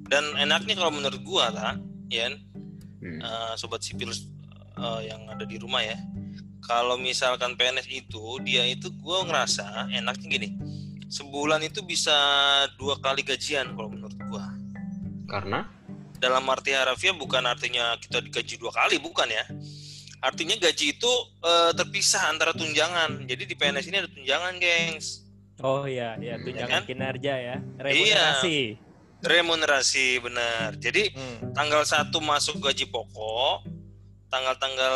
Dan 0.07 0.23
enaknya 0.37 0.77
kalau 0.77 0.93
menurut 0.93 1.19
gua 1.23 1.49
lah, 1.49 1.73
Yen, 2.07 2.37
Hmm. 3.01 3.19
eh, 3.19 3.53
sobat 3.57 3.81
sipil 3.81 4.13
eh, 4.73 5.01
yang 5.03 5.25
ada 5.27 5.43
di 5.43 5.57
rumah 5.57 5.81
ya. 5.81 5.97
Kalau 6.63 6.95
misalkan 6.95 7.59
PNS 7.59 7.91
itu 7.91 8.39
dia 8.39 8.63
itu 8.63 8.87
gue 8.87 9.17
ngerasa 9.27 9.91
enaknya 9.91 10.27
gini. 10.27 10.49
Sebulan 11.11 11.61
itu 11.61 11.83
bisa 11.83 12.15
dua 12.79 12.97
kali 12.97 13.21
gajian 13.21 13.75
kalau 13.77 13.91
menurut 13.91 14.17
gua. 14.31 14.49
karena 15.23 15.65
Dalam 16.17 16.47
arti 16.47 16.71
harafiah 16.71 17.11
bukan 17.11 17.43
artinya 17.43 17.93
kita 17.99 18.23
digaji 18.23 18.55
dua 18.57 18.71
kali 18.71 18.95
bukan 18.97 19.27
ya. 19.27 19.43
Artinya 20.23 20.55
gaji 20.55 20.95
itu 20.95 21.11
eh, 21.43 21.71
terpisah 21.75 22.31
antara 22.31 22.55
tunjangan. 22.55 23.27
Jadi 23.27 23.43
di 23.43 23.53
PNS 23.53 23.85
ini 23.91 23.97
ada 23.99 24.09
tunjangan, 24.09 24.55
gengs. 24.55 25.27
Oh 25.61 25.83
iya, 25.83 26.15
iya 26.17 26.39
tunjangan 26.39 26.81
kan? 26.81 26.89
kinerja 26.89 27.33
ya. 27.37 27.55
Remunerasi. 27.77 28.79
Remunerasi 29.21 30.07
benar. 30.19 30.75
Jadi 30.79 31.11
Hmm. 31.11 31.51
tanggal 31.53 31.83
1 31.83 32.19
masuk 32.19 32.59
gaji 32.59 32.87
pokok, 32.87 33.67
tanggal-tanggal 34.33 34.95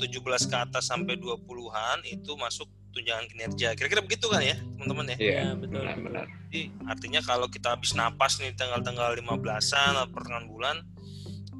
17 0.00 0.48
ke 0.48 0.56
atas 0.56 0.88
sampai 0.88 1.20
20-an 1.20 2.00
itu 2.08 2.32
masuk 2.40 2.64
tunjangan 2.96 3.28
kinerja. 3.28 3.76
Kira-kira 3.76 4.00
begitu 4.00 4.32
kan 4.32 4.40
ya, 4.40 4.56
teman-teman 4.56 5.12
ya? 5.12 5.16
Iya, 5.20 5.28
Iya, 5.28 5.48
betul, 5.60 5.84
benar-benar. 5.84 6.26
Jadi 6.48 6.60
artinya 6.88 7.20
kalau 7.20 7.46
kita 7.52 7.76
habis 7.76 7.92
napas 7.92 8.40
nih 8.40 8.56
tanggal-tanggal 8.56 9.12
15-an 9.20 9.92
atau 10.00 10.08
pertengahan 10.12 10.46
bulan, 10.48 10.76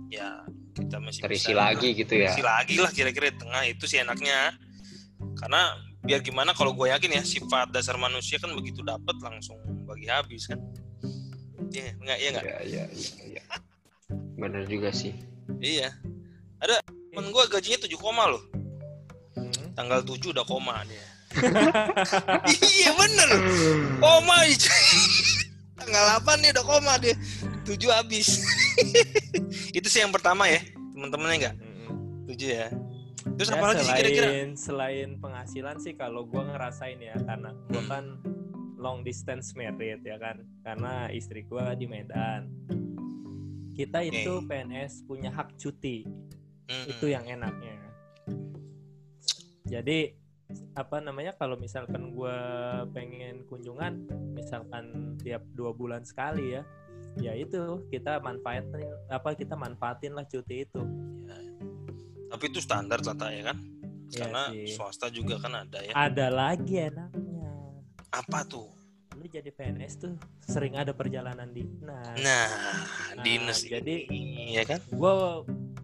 ya 0.08 0.44
kita 0.72 0.96
masih 1.00 1.20
terisi 1.28 1.52
bisa 1.52 1.60
lagi 1.60 1.88
gitu 1.92 2.12
ya 2.16 2.32
terisi 2.32 2.40
lagi 2.40 2.76
lah 2.80 2.88
kira-kira 2.88 3.28
di 3.28 3.36
tengah 3.36 3.62
itu 3.68 3.84
sih 3.84 4.00
enaknya. 4.00 4.56
Karena 5.36 5.76
biar 6.04 6.20
gimana 6.24 6.56
kalau 6.56 6.72
gue 6.72 6.88
yakin 6.88 7.20
ya 7.20 7.24
sifat 7.24 7.72
dasar 7.72 8.00
manusia 8.00 8.40
kan 8.40 8.52
begitu 8.56 8.80
dapat 8.80 9.16
langsung 9.20 9.60
bagi 9.84 10.08
habis 10.08 10.48
kan. 10.48 10.60
Iya, 11.72 11.96
enggak 12.00 12.18
iya 12.20 12.28
enggak? 12.32 12.44
Iya, 12.44 12.58
iya, 12.64 12.84
iya, 12.92 13.12
iya. 13.36 13.42
Benar 14.36 14.68
juga 14.68 14.92
sih. 14.92 15.16
Iya. 15.60 16.11
Ada 16.62 16.78
temen 16.86 17.26
gue 17.28 17.44
gajinya 17.50 17.78
7 17.82 17.90
koma 17.98 18.24
loh. 18.30 18.42
Hmm. 19.34 19.74
Tanggal 19.74 20.00
7 20.06 20.30
udah 20.30 20.46
koma 20.46 20.86
dia. 20.86 21.02
iya 22.54 22.90
bener. 22.94 23.28
Koma. 23.98 24.36
Tanggal 25.82 26.04
8 26.22 26.38
nih 26.38 26.50
udah 26.54 26.64
koma 26.64 26.92
dia. 27.02 27.18
7 27.66 27.74
habis. 27.90 28.46
Itu 29.76 29.88
sih 29.90 30.00
yang 30.00 30.14
pertama 30.14 30.46
ya. 30.46 30.62
Teman-temannya 30.94 31.36
enggak? 31.42 31.56
Hmm. 31.58 32.30
7 32.30 32.38
ya. 32.38 32.68
Terus 33.22 33.48
Ya, 33.48 33.54
apa 33.54 33.66
lagi 33.70 33.82
sih 33.82 33.94
kira-kira? 33.94 34.28
selain 34.54 35.08
penghasilan 35.16 35.76
sih 35.78 35.94
kalau 35.94 36.26
gua 36.26 36.42
ngerasain 36.44 36.98
ya 36.98 37.14
karena 37.16 37.54
gua 37.70 37.82
Hmm. 37.82 37.90
kan 37.90 38.04
long 38.76 39.02
distance 39.02 39.54
married 39.54 40.02
ya 40.02 40.18
kan 40.18 40.42
karena 40.60 41.06
istri 41.08 41.46
gua 41.46 41.70
di 41.72 41.86
Medan 41.86 42.50
kita 43.72 44.02
itu 44.02 44.42
PNS 44.42 45.06
punya 45.06 45.30
hak 45.30 45.54
cuti 45.54 46.02
Hmm. 46.72 46.88
itu 46.88 47.06
yang 47.06 47.22
enaknya 47.22 47.76
jadi 49.62 50.16
apa 50.72 51.00
namanya 51.00 51.32
kalau 51.32 51.56
misalkan 51.56 52.12
gua 52.12 52.36
pengen 52.92 53.44
kunjungan 53.46 54.04
misalkan 54.32 54.84
tiap 55.18 55.40
dua 55.50 55.72
bulan 55.72 56.00
sekali 56.02 56.56
ya 56.56 56.62
ya 57.18 57.32
itu 57.34 57.60
kita 57.88 58.16
manfaatin 58.18 58.72
apa 59.08 59.32
kita 59.32 59.52
manfaatin 59.54 60.12
lah 60.12 60.24
cuti 60.24 60.64
itu 60.64 60.82
Tapi 62.26 62.48
itu 62.48 62.64
standar 62.64 62.96
tata 62.98 63.28
ya 63.28 63.44
kan? 63.44 63.60
Iya 64.08 64.16
Karena 64.18 64.42
sih. 64.48 64.72
swasta 64.72 65.12
juga 65.12 65.36
kan 65.36 65.52
ada 65.54 65.78
ya. 65.78 65.92
ada 65.92 66.32
lagi 66.32 66.80
enaknya 66.80 67.52
Apa 68.08 68.40
tuh? 68.42 68.72
lu 69.12 69.28
jadi 69.28 69.52
PNS 69.52 70.00
tuh 70.00 70.16
sering 70.40 70.72
ada 70.74 70.90
perjalanan 70.90 71.44
dinas. 71.46 72.16
Nah, 72.16 72.48
Nah, 73.12 73.20
dinas 73.20 73.60
jadi- 73.62 74.08
ini, 74.08 74.56
ya 74.56 74.64
kan? 74.64 74.80
Gue 74.88 75.12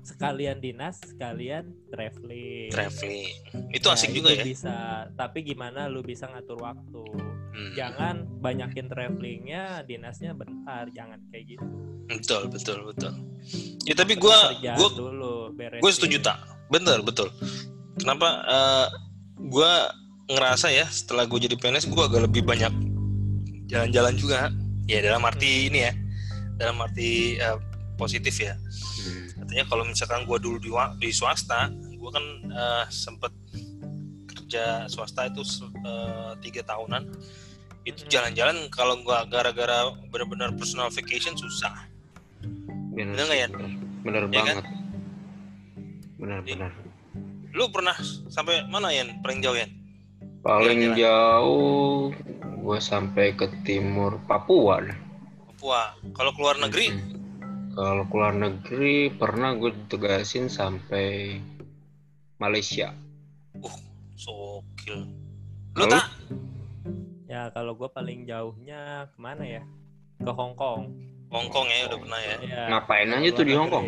sekalian 0.09 0.65
dinas, 0.65 0.97
sekalian 1.05 1.69
traveling. 1.93 2.73
Traveling. 2.73 3.33
Itu 3.77 3.93
Nah, 3.93 3.97
asik 3.97 4.17
juga 4.17 4.33
itu 4.33 4.41
ya. 4.41 4.45
Bisa, 4.49 4.77
tapi 5.13 5.45
gimana 5.45 5.85
lu 5.93 6.01
bisa 6.01 6.25
ngatur 6.33 6.57
waktu? 6.65 7.05
Hmm. 7.53 7.73
Jangan 7.77 8.25
banyakin 8.41 8.89
travelingnya, 8.89 9.85
dinasnya 9.85 10.33
bentar, 10.33 10.89
jangan 10.97 11.21
kayak 11.29 11.59
gitu. 11.59 11.67
Betul, 12.09 12.49
betul, 12.49 12.89
betul. 12.89 13.13
Ya 13.85 13.95
tapi 13.97 14.17
dulu 14.17 15.53
beresin. 15.59 15.83
gue 15.83 15.93
setuju 15.93 16.17
tak 16.23 16.39
bener 16.71 17.03
betul 17.03 17.29
kenapa 17.99 18.29
eh, 18.47 18.87
gue 19.49 19.73
ngerasa 20.29 20.69
ya 20.71 20.87
setelah 20.87 21.25
gue 21.25 21.39
jadi 21.41 21.57
PNS 21.57 21.91
gue 21.91 22.03
agak 22.05 22.31
lebih 22.31 22.45
banyak 22.45 22.71
jalan-jalan 23.69 24.15
juga 24.17 24.53
ya 24.89 25.01
dalam 25.01 25.25
arti 25.25 25.73
ini 25.73 25.79
ya 25.89 25.93
dalam 26.61 26.77
arti 26.85 27.41
eh, 27.41 27.59
positif 27.99 28.39
ya 28.39 28.55
Hmm. 28.99 29.43
artinya 29.43 29.65
kalau 29.67 29.83
misalkan 29.83 30.23
gue 30.23 30.39
dulu 30.39 30.57
di, 30.57 30.71
di 30.99 31.11
swasta 31.11 31.67
gue 31.73 32.11
kan 32.11 32.25
eh, 32.47 32.85
sempet 32.89 33.35
kerja 34.29 34.87
swasta 34.87 35.27
itu 35.27 35.43
eh, 35.77 36.33
tiga 36.41 36.63
tahunan 36.65 37.03
itu 37.83 38.01
Mhm. 38.01 38.09
jalan-jalan 38.09 38.57
kalau 38.69 38.95
gue 38.97 39.17
gara-gara 39.27 39.79
benar-benar 40.09 40.55
personal 40.55 40.89
vacation 40.89 41.35
susah 41.35 41.75
Benar, 42.91 43.15
Bener 43.15 43.25
nggak, 43.25 43.39
Yan? 43.39 43.51
benar. 43.53 43.71
Benar 43.99 44.23
Iya 44.25 44.41
kan? 44.41 44.57
banget. 44.57 44.67
Benar-benar. 46.17 46.73
lu 47.49 47.65
pernah 47.69 47.97
sampai 48.29 48.63
mana 48.67 48.89
ya 48.89 49.03
paling 49.19 49.41
jauh 49.41 49.55
ya 49.55 49.67
Paling 50.39 50.79
Jalan-jalan. 50.87 50.95
jauh 50.97 51.99
gue 52.61 52.79
sampai 52.79 53.33
ke 53.33 53.47
timur 53.63 54.23
Papua. 54.23 54.79
Papua 55.49 55.83
kalau 56.13 56.31
keluar 56.33 56.55
negeri 56.57 56.93
Hmm. 56.93 57.18
Kalau 57.79 58.11
keluar 58.11 58.35
negeri 58.35 59.07
pernah 59.15 59.55
gue 59.55 59.71
ditugasin 59.71 60.51
sampai 60.51 61.39
Malaysia. 62.43 62.91
Sokil. 64.19 65.07
Lalu? 65.79 65.87
Lu 65.87 65.87
tak? 65.87 66.07
Ya 67.31 67.47
kalau 67.55 67.79
gue 67.79 67.87
paling 67.87 68.27
jauhnya 68.27 69.07
ke 69.15 69.19
mana 69.23 69.47
ya? 69.47 69.63
Ke 70.19 70.35
Hong 70.35 70.59
Kong. 70.59 70.91
Hongkong 71.31 71.71
ya 71.71 71.87
udah 71.87 71.99
pernah 72.03 72.19
ya. 72.19 72.37
Ya, 72.43 72.63
Ngapain 72.67 73.15
aja 73.15 73.31
tuh 73.31 73.45
di 73.47 73.55
Hong 73.55 73.71
Kong? 73.71 73.87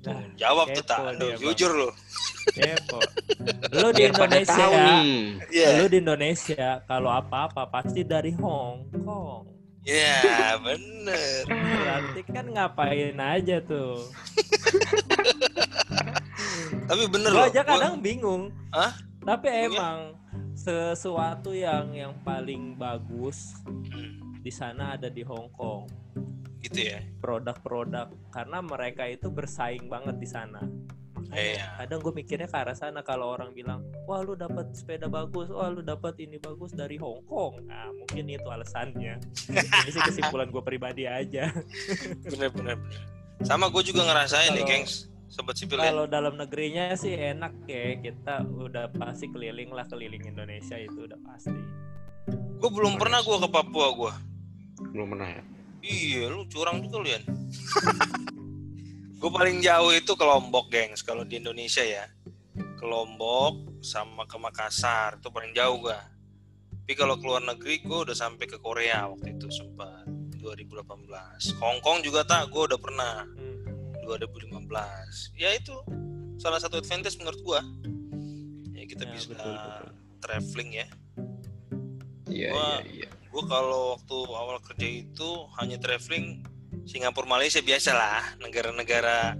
Tuh, 0.00 0.08
Nah, 0.08 0.24
jawab 0.40 0.72
tuh 0.72 0.84
tak. 0.88 1.12
jujur 1.36 1.76
lu. 1.76 1.88
Kepo. 2.56 3.04
Lu 3.84 3.92
di 3.92 4.08
Indonesia, 4.08 4.56
tahu 4.56 4.72
nih. 4.72 5.04
Iya. 5.52 5.68
lu 5.76 5.84
di 5.92 6.00
Indonesia 6.00 6.80
kalau 6.88 7.12
apa-apa 7.12 7.68
pasti 7.68 8.00
dari 8.00 8.32
Hong 8.40 8.88
Kong. 9.04 9.57
Iya, 9.82 10.18
bener. 10.58 11.42
Berarti 11.46 12.20
kan 12.26 12.46
ngapain 12.46 13.16
aja 13.16 13.56
tuh. 13.60 14.02
Tapi 16.84 17.04
bener 17.06 17.30
Gua 17.30 17.38
loh. 17.38 17.48
aja 17.48 17.60
gua- 17.62 17.70
kadang 17.74 17.96
bingung. 17.98 18.42
Hah? 18.70 18.92
Tapi 19.20 19.46
Bingungnya? 19.46 19.68
emang 19.70 19.98
sesuatu 20.54 21.52
yang 21.52 21.92
yang 21.92 22.12
paling 22.18 22.74
bagus 22.74 23.54
Hmm, 23.66 24.18
di 24.38 24.50
sana 24.50 24.94
ada 24.94 25.06
di 25.06 25.20
Hong 25.20 25.48
Kong. 25.50 25.86
gitu 26.58 26.90
ya. 26.90 26.98
Produk-produk 27.18 28.10
karena 28.28 28.58
mereka 28.58 29.06
itu 29.06 29.28
bersaing 29.28 29.86
banget 29.86 30.16
di 30.16 30.26
sana. 30.26 30.58
Makanya 31.28 31.60
Iya. 31.60 31.66
kadang 31.76 32.00
gue 32.00 32.12
mikirnya 32.16 32.48
ke 32.48 32.56
arah 32.56 32.72
sana 32.72 33.04
kalau 33.04 33.36
orang 33.36 33.52
bilang, 33.52 33.84
"Wah, 34.08 34.24
lu 34.24 34.32
dapat 34.32 34.72
sepeda 34.72 35.12
bagus, 35.12 35.52
wah 35.52 35.68
lu 35.68 35.84
dapat 35.84 36.16
ini 36.24 36.40
bagus 36.40 36.72
dari 36.72 36.96
Hong 36.96 37.20
Kong." 37.28 37.68
Nah, 37.68 37.92
mungkin 37.92 38.32
itu 38.32 38.48
alasannya. 38.48 39.20
ini 39.52 39.90
sih 39.92 40.00
kesimpulan 40.00 40.48
gue 40.48 40.62
pribadi 40.64 41.04
aja. 41.04 41.52
Bener 42.24 42.48
bener 42.48 42.74
bener. 42.80 43.00
Sama 43.44 43.68
gue 43.68 43.82
juga 43.84 44.08
ngerasain 44.08 44.56
nih, 44.56 44.64
gengs. 44.64 45.12
Sobat 45.28 45.60
sipil 45.60 45.76
ya. 45.76 45.92
Kalau 45.92 46.08
dalam 46.08 46.40
negerinya 46.40 46.96
sih 46.96 47.12
enak 47.12 47.68
ya 47.68 48.00
kita 48.00 48.48
udah 48.48 48.88
pasti 48.96 49.28
keliling 49.28 49.68
lah 49.68 49.84
keliling 49.84 50.24
Indonesia 50.24 50.80
itu 50.80 51.04
udah 51.04 51.20
pasti. 51.20 51.52
Gue 52.58 52.70
belum 52.72 52.96
pernah 52.96 53.20
gue 53.20 53.36
ke 53.36 53.48
Papua 53.52 53.92
gue. 53.92 54.12
Belum 54.96 55.12
pernah 55.12 55.28
ya? 55.28 55.42
Iya, 55.84 56.32
lu 56.32 56.48
curang 56.48 56.80
juga 56.80 56.96
lu 57.04 57.08
ya. 57.12 57.20
gue 59.18 59.30
paling 59.30 59.58
jauh 59.58 59.90
itu 59.90 60.12
ke 60.14 60.24
Lombok, 60.24 60.70
gengs. 60.70 61.02
Kalau 61.02 61.26
di 61.26 61.42
Indonesia 61.42 61.82
ya, 61.82 62.06
ke 62.54 62.84
Lombok 62.86 63.82
sama 63.82 64.24
ke 64.24 64.38
Makassar 64.38 65.18
itu 65.18 65.28
paling 65.28 65.50
jauh 65.52 65.78
gua. 65.78 65.98
Tapi 66.72 66.96
kalau 66.96 67.20
ke 67.20 67.26
luar 67.26 67.44
negeri 67.44 67.84
gue 67.84 67.98
udah 68.08 68.16
sampai 68.16 68.48
ke 68.48 68.56
Korea 68.56 69.04
waktu 69.10 69.36
itu 69.36 69.50
sempat 69.52 70.08
2018. 70.40 71.04
Hong 71.60 71.84
Kong 71.84 72.00
juga 72.00 72.24
tak, 72.24 72.48
gue 72.48 72.62
udah 72.64 72.80
pernah 72.80 73.26
Hmm. 73.28 73.60
2015. 74.08 75.36
Ya 75.36 75.52
itu 75.52 75.76
salah 76.40 76.56
satu 76.56 76.80
advantage 76.80 77.20
menurut 77.20 77.42
gua. 77.44 77.60
Ya 78.72 78.88
kita 78.88 79.04
Ya, 79.04 79.12
bisa 79.12 79.36
betul, 79.36 79.52
betul. 79.52 79.86
traveling 80.22 80.70
ya. 80.72 80.86
Iya, 82.28 82.48
iya, 82.48 82.78
iya. 83.04 83.08
Gue 83.28 83.44
kalau 83.44 84.00
waktu 84.00 84.16
awal 84.32 84.56
kerja 84.64 84.88
itu 85.04 85.28
hanya 85.60 85.76
traveling 85.76 86.40
Singapura 86.88 87.28
Malaysia 87.28 87.60
biasa 87.60 87.92
lah 87.92 88.24
negara-negara 88.40 89.36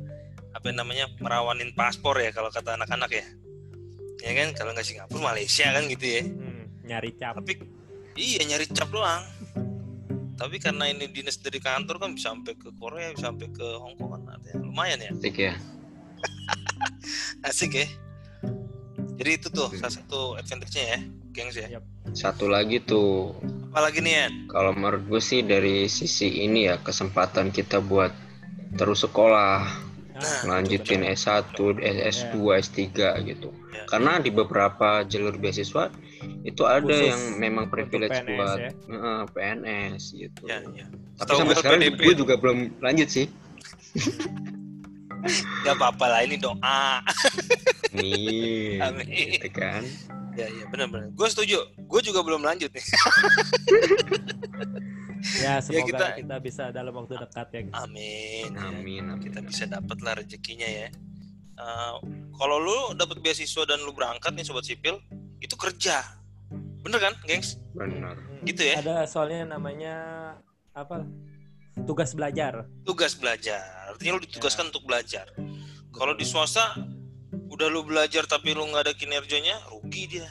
apa 0.52 0.68
namanya 0.68 1.08
merawanin 1.16 1.72
paspor 1.72 2.20
ya 2.20 2.28
kalau 2.28 2.52
kata 2.52 2.76
anak-anak 2.76 3.08
ya. 3.08 3.26
Ya 4.20 4.32
kan 4.36 4.52
kalau 4.52 4.76
nggak 4.76 4.84
Singapura 4.84 5.32
Malaysia 5.32 5.72
kan 5.72 5.88
gitu 5.88 6.04
ya. 6.04 6.22
Hmm, 6.28 6.68
nyari 6.84 7.16
cap. 7.16 7.40
tapi 7.40 7.56
iya 8.20 8.44
nyari 8.44 8.68
cap 8.68 8.92
doang. 8.92 9.24
Tapi 10.38 10.60
karena 10.60 10.92
ini 10.92 11.08
dinas 11.08 11.40
dari 11.40 11.58
kantor 11.58 11.98
kan 11.98 12.14
bisa 12.14 12.30
sampai 12.36 12.54
ke 12.54 12.68
Korea 12.76 13.10
bisa 13.16 13.32
sampai 13.32 13.48
ke 13.50 13.66
Hong 13.80 13.96
Kong 13.96 14.10
kan 14.12 14.36
artinya 14.36 14.68
lumayan 14.68 15.00
ya. 15.00 15.10
Asik 15.16 15.36
ya. 15.40 15.54
asik 17.48 17.72
ya. 17.72 17.88
Jadi 19.18 19.30
itu 19.34 19.48
tuh 19.50 19.72
salah 19.74 19.90
satu 19.90 20.36
advantage-nya 20.38 20.84
ya 20.94 21.00
gengs 21.38 21.54
ya. 21.54 21.78
Satu 22.10 22.50
lagi 22.50 22.82
tuh, 22.82 23.30
apalagi 23.70 24.02
nih 24.02 24.14
Yan 24.18 24.32
kalau 24.50 24.74
menurut 24.74 25.06
gue 25.06 25.22
sih 25.22 25.46
dari 25.46 25.86
sisi 25.86 26.42
ini 26.42 26.66
ya 26.66 26.82
kesempatan 26.82 27.54
kita 27.54 27.78
buat 27.78 28.10
terus 28.74 29.06
sekolah, 29.06 29.86
Nah, 30.18 30.58
lanjutin 30.58 31.06
S1, 31.06 31.54
S2, 32.10 32.34
S3 32.58 32.82
gitu. 33.22 33.54
Ya. 33.70 33.86
Karena 33.86 34.18
di 34.18 34.34
beberapa 34.34 35.06
jalur 35.06 35.38
beasiswa 35.38 35.94
itu 36.42 36.66
ada 36.66 36.82
Khusus 36.82 37.06
yang 37.06 37.22
memang 37.38 37.70
privilege 37.70 38.18
PNS 38.18 38.26
buat 38.26 38.58
ya. 38.58 38.70
eh, 38.74 39.22
PNS 39.30 40.02
gitu. 40.18 40.42
ya 40.50 40.58
ya 40.74 40.90
Tapi 41.22 41.30
sampai 41.30 41.54
gue 41.54 41.62
sekarang 41.62 41.80
LPDP. 41.86 42.00
gue 42.02 42.14
juga 42.18 42.34
belum 42.34 42.58
lanjut 42.82 43.06
sih. 43.06 43.30
nggak 45.62 45.74
apa-apa 45.78 46.04
lah 46.10 46.20
ini 46.26 46.34
doa 46.34 46.82
Nih, 47.94 48.82
Amin. 48.82 49.06
gitu 49.06 49.48
kan. 49.54 49.86
Ya 50.38 50.46
ya 50.48 50.64
benar-benar 50.66 51.10
gue 51.10 51.26
setuju 51.26 51.58
gue 51.76 52.00
juga 52.00 52.22
belum 52.22 52.40
lanjut 52.40 52.70
nih 52.70 52.84
Ya 55.42 55.58
semoga 55.58 55.82
kita- 55.84 56.14
kita... 56.16 56.36
bisa 56.38 56.62
dalam 56.70 56.94
waktu 56.94 57.18
dekat 57.18 57.48
ya. 57.50 57.60
guys. 57.66 57.74
amin 57.76 58.50
ya. 58.54 58.70
Amin, 58.70 59.02
amin. 59.04 59.18
kita 59.18 59.42
bisa 59.42 59.66
dapat 59.66 59.98
lah 60.00 60.14
rezekinya 60.14 60.64
ya 60.64 60.88
Eh, 61.58 61.94
kalau 62.32 62.62
lu 62.62 62.94
dapat 62.94 63.18
beasiswa 63.18 63.66
dan 63.66 63.82
lu 63.82 63.90
berangkat 63.90 64.30
nih 64.30 64.46
sobat 64.46 64.62
sipil 64.62 65.02
itu 65.42 65.58
kerja 65.58 66.06
bener 66.78 67.02
kan 67.02 67.18
gengs 67.26 67.58
Benar. 67.74 68.14
Hmm, 68.14 68.46
Gitu 68.46 68.62
ya? 68.62 68.78
Ada 68.78 69.10
soalnya 69.10 69.42
namanya 69.48 69.94
apa? 70.70 71.02
Tugas 71.82 72.14
belajar. 72.14 72.62
tugas 72.86 73.18
belajar 73.18 73.58
artinya 73.90 74.14
lu 74.14 74.22
ditugaskan 74.22 74.70
untuk 74.70 74.86
belajar 74.86 75.26
kalau 75.90 76.14
di 76.14 76.22
swasta 76.22 76.78
udah 77.58 77.68
lu 77.68 77.82
belajar 77.82 78.22
tapi 78.24 78.54
lu 78.54 78.62
nggak 78.64 78.82
ada 78.84 78.94
kinerjanya 78.94 79.58
rugi 79.68 80.06
dia 80.08 80.30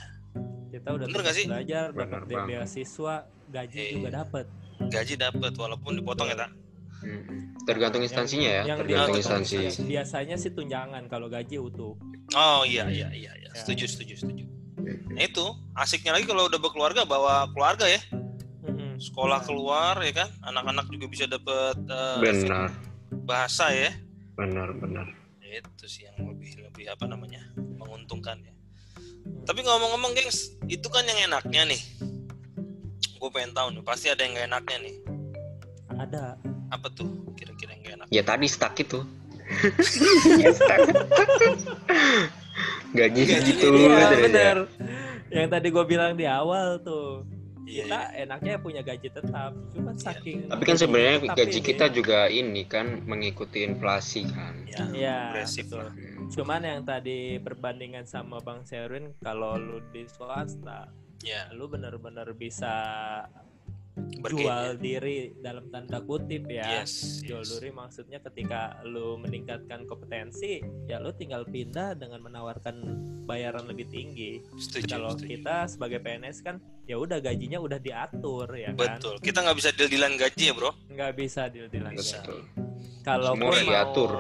Kita 0.69 0.89
udah 0.89 1.05
Bener 1.05 1.19
nggak 1.19 1.27
tugas 1.27 1.35
sih? 1.35 1.45
belajar, 1.45 1.85
dapat 1.89 2.43
beasiswa, 2.45 3.15
gaji 3.47 3.75
Iya. 3.77 3.91
juga 3.93 4.09
dapat. 4.15 4.45
gaji 4.79 5.13
dapat 5.17 5.51
walaupun 5.53 5.91
dipotong 5.93 6.27
ya 6.27 6.37
tak 6.37 6.51
Mm-mm. 6.97 7.39
Tergantung 7.63 7.99
instansinya 7.99 8.47
ya, 8.47 8.63
Yang 8.65 8.79
tergantung 8.81 9.11
di- 9.11 9.21
instansi. 9.21 9.57
Biasanya 9.83 10.35
sih 10.35 10.49
tunjangan 10.49 11.03
kalau 11.05 11.27
gaji 11.27 11.57
utuh. 11.57 11.93
oh 12.31 12.61
iya 12.63 12.87
iya 12.87 13.09
iya 13.09 13.31
iya 13.33 13.49
Ya. 13.49 13.51
setuju 13.57 13.85
setuju 13.87 14.13
setuju 14.17 14.45
nah 15.09 15.19
itu 15.19 15.45
asiknya 15.73 16.13
lagi 16.13 16.23
kalau 16.23 16.45
udah 16.45 16.57
berkeluarga 16.57 17.03
bawa 17.03 17.49
keluarga 17.49 17.85
ya 17.85 17.99
sekolah 18.97 19.41
keluar 19.41 19.99
ya 19.99 20.13
kan 20.15 20.29
anak-anak 20.43 20.87
juga 20.87 21.05
bisa 21.05 21.25
dapat 21.25 21.75
eh, 21.81 22.17
Benar, 22.19 22.69
bahasa 23.23 23.69
ya 23.69 23.91
benar, 24.33 24.71
benar. 24.73 25.07
Itu 25.49 25.85
sih 25.87 26.03
yang 26.05 26.17
lebih 26.27 26.51
lebih 26.61 26.85
apa 26.91 27.07
namanya 27.07 27.41
menguntungkan 27.55 28.37
ya 28.41 28.53
tapi 29.43 29.63
ngomong-ngomong 29.63 30.11
gengs 30.11 30.55
itu 30.67 30.87
kan 30.87 31.03
yang 31.03 31.31
enaknya 31.31 31.71
nih 31.71 31.81
gue 33.17 33.29
pengen 33.31 33.51
tahu 33.51 33.67
nih 33.73 33.83
pasti 33.83 34.07
ada 34.07 34.21
yang 34.21 34.35
gak 34.35 34.47
enaknya 34.47 34.77
nih 34.83 34.95
Ada. 35.97 36.23
apa 36.69 36.87
tuh 36.93 37.09
kira-kira 37.33 37.73
yang 37.73 37.81
gak 37.81 37.95
enak 38.03 38.07
Ya 38.07 38.21
tadi 38.21 38.45
stuck 38.45 38.75
itu. 38.77 39.01
stuck. 40.55 40.79
Gaji 42.93 43.21
gitu 43.43 43.67
Iya 43.73 43.89
aja. 43.95 44.15
bener. 44.17 44.57
Yang 45.27 45.47
tadi 45.51 45.67
gue 45.71 45.85
bilang 45.85 46.13
di 46.15 46.23
awal 46.23 46.79
tuh. 46.79 47.23
Iya, 47.67 47.83
kita 47.83 47.99
iya. 48.07 48.23
enaknya 48.23 48.55
punya 48.57 48.79
gaji 48.79 49.11
tetap. 49.11 49.51
Cuman 49.75 49.93
Iya. 49.93 50.03
saking 50.07 50.37
Tapi 50.47 50.63
kan 50.63 50.77
sebenarnya 50.79 51.17
gaji 51.35 51.59
ini- 51.59 51.67
kita 51.67 51.85
juga 51.91 52.19
ini 52.25 52.63
kan 52.63 53.03
mengikuti 53.03 53.61
inflasi 53.61 54.23
kan. 54.25 54.63
ya 54.95 55.35
betul. 55.35 55.91
Hmm. 55.91 56.31
Cuman 56.31 56.61
yang 56.63 56.81
tadi 56.81 57.37
perbandingan 57.37 58.07
sama 58.07 58.39
Bang 58.39 58.63
Sherwin 58.63 59.11
kalau 59.19 59.59
lu 59.59 59.83
di 59.91 60.07
swasta, 60.07 60.87
ya 61.19 61.51
lu 61.51 61.67
bener-bener 61.67 62.31
bisa 62.31 62.71
jual 64.23 64.77
diri 64.77 65.33
dalam 65.39 65.67
tanda 65.69 66.01
kutip 66.01 66.45
ya. 66.47 66.81
yes, 66.81 67.21
Jual 67.23 67.41
yes. 67.43 67.57
diri 67.57 67.69
maksudnya 67.71 68.19
ketika 68.21 68.81
lu 68.83 69.17
meningkatkan 69.17 69.85
kompetensi, 69.85 70.59
ya 70.85 70.99
lu 70.99 71.13
tinggal 71.13 71.43
pindah 71.43 71.95
dengan 71.95 72.21
menawarkan 72.21 72.75
bayaran 73.25 73.67
lebih 73.67 73.87
tinggi. 73.89 74.39
setuju, 74.55 74.87
Kalau 74.87 75.11
setuju. 75.13 75.27
kita 75.35 75.55
sebagai 75.67 75.99
PNS 75.99 76.37
kan, 76.41 76.55
ya 76.87 76.95
udah 76.95 77.19
gajinya 77.19 77.59
udah 77.59 77.77
diatur 77.77 78.47
ya 78.55 78.71
kan. 78.71 78.79
betul 78.79 79.15
kita 79.19 79.43
nggak 79.43 79.57
bisa 79.59 79.69
deal-dealan 79.75 80.15
gaji 80.15 80.43
ya 80.47 80.53
bro 80.55 80.71
Nggak 80.87 81.11
bisa 81.19 81.41
deal-dealan 81.51 81.93
Bisa. 81.99 82.23
Betul. 82.23 82.41
Kalau 83.03 83.35
Semua 83.35 83.55
diatur. 83.59 84.11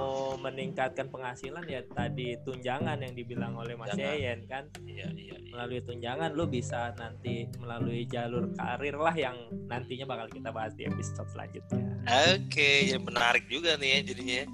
Meningkatkan 0.47 1.11
penghasilan 1.11 1.67
ya 1.67 1.83
tadi 1.91 2.39
tunjangan 2.47 3.03
yang 3.03 3.13
dibilang 3.13 3.53
oleh 3.59 3.75
Mas. 3.75 3.91
Yeyen 3.99 4.47
kan 4.47 4.71
iya 4.87 5.11
iya 5.11 5.35
iya. 5.35 5.51
melalui 5.51 5.83
tunjangan 5.83 6.31
lu 6.31 6.47
bisa 6.47 6.95
nanti 6.95 7.51
melalui 7.59 8.07
jalur 8.07 8.47
karir 8.55 8.95
lah 8.95 9.11
yang 9.11 9.35
nantinya 9.67 10.07
bakal 10.07 10.31
kita 10.31 10.49
bahas 10.55 10.71
di 10.79 10.87
episode 10.87 11.27
selanjutnya. 11.27 11.83
oke 12.07 12.71
ya 12.87 12.97
menarik 13.03 13.45
juga 13.51 13.75
nih 13.75 13.99
ya 13.99 13.99
jadinya 14.13 14.35
ya. 14.43 14.47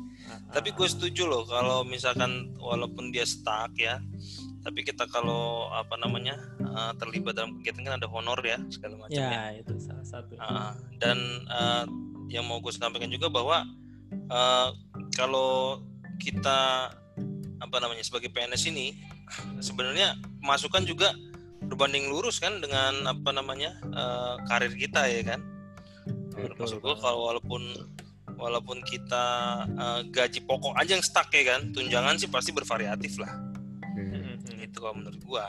tapi 0.50 0.74
gue 0.74 0.88
setuju 0.90 1.30
loh 1.30 1.44
kalau 1.46 1.86
misalkan 1.86 2.50
walaupun 2.58 3.14
dia 3.14 3.28
stuck 3.30 3.78
ya 3.78 4.02
tapi 4.64 4.80
kita 4.82 5.04
kalau 5.12 5.68
apa 5.76 6.00
namanya 6.00 6.40
eh, 6.64 6.92
terlibat 6.98 7.36
dalam 7.36 7.60
kegiatan 7.60 7.84
kan 7.84 7.94
ada 8.00 8.08
honor 8.08 8.40
ya 8.42 8.58
segala 8.72 8.96
macam 8.96 9.20
ya, 9.20 9.30
ya 9.52 9.60
itu 9.60 9.76
salah 9.78 10.08
satu. 10.08 10.40
Ah, 10.40 10.72
dan 11.04 11.20
eh, 11.52 11.86
yang 12.32 12.48
mau 12.48 12.64
gue 12.64 12.72
sampaikan 12.72 13.12
juga 13.12 13.28
bahwa 13.28 13.68
eh, 14.16 14.70
kalau 15.16 15.82
kita 16.20 16.92
apa 17.64 17.76
namanya 17.80 18.04
sebagai 18.04 18.30
PNS 18.30 18.70
ini 18.70 18.98
sebenarnya 19.64 20.20
masukan 20.44 20.84
juga 20.84 21.16
berbanding 21.64 22.12
lurus 22.12 22.44
kan 22.44 22.60
dengan 22.60 23.08
apa 23.08 23.32
namanya 23.32 23.74
eh, 23.82 24.36
karir 24.52 24.74
kita 24.76 25.08
ya 25.08 25.22
kan? 25.24 25.40
Maksud 26.60 26.84
gue 26.84 26.96
kalau 27.00 27.32
walaupun 27.32 27.64
walaupun 28.36 28.84
kita 28.84 29.26
eh, 29.66 30.00
gaji 30.12 30.44
pokok 30.44 30.76
aja 30.76 30.98
yang 30.98 31.06
stuck 31.06 31.32
ya 31.32 31.56
kan? 31.56 31.72
Tunjangan 31.72 32.20
sih 32.20 32.30
pasti 32.30 32.52
bervariatif 32.52 33.16
lah. 33.22 33.32
Hmm. 33.96 34.38
Itu 34.60 34.84
kalau 34.84 35.00
menurut 35.00 35.22
gua. 35.24 35.48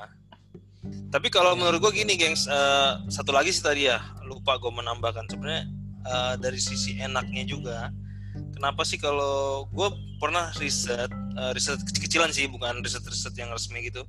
Tapi 0.85 1.33
kalau 1.33 1.57
menurut 1.57 1.81
gua 1.81 1.92
gini 1.92 2.14
gengs 2.14 2.46
eh, 2.46 2.92
satu 3.11 3.35
lagi 3.35 3.50
sih 3.50 3.64
tadi 3.64 3.90
ya 3.90 3.98
lupa 4.29 4.57
gua 4.61 4.70
menambahkan. 4.70 5.27
Sebenarnya 5.27 5.64
eh, 6.07 6.35
dari 6.38 6.61
sisi 6.61 7.00
enaknya 7.00 7.42
juga 7.48 7.90
kenapa 8.64 8.81
sih 8.88 8.96
kalau 8.96 9.68
gua 9.68 9.92
pernah 10.16 10.48
riset 10.57 11.12
eh, 11.12 11.53
riset 11.53 11.77
kecil-kecilan 11.85 12.33
sih 12.33 12.48
bukan 12.48 12.81
riset-riset 12.81 13.37
yang 13.37 13.53
resmi 13.53 13.85
gitu. 13.85 14.09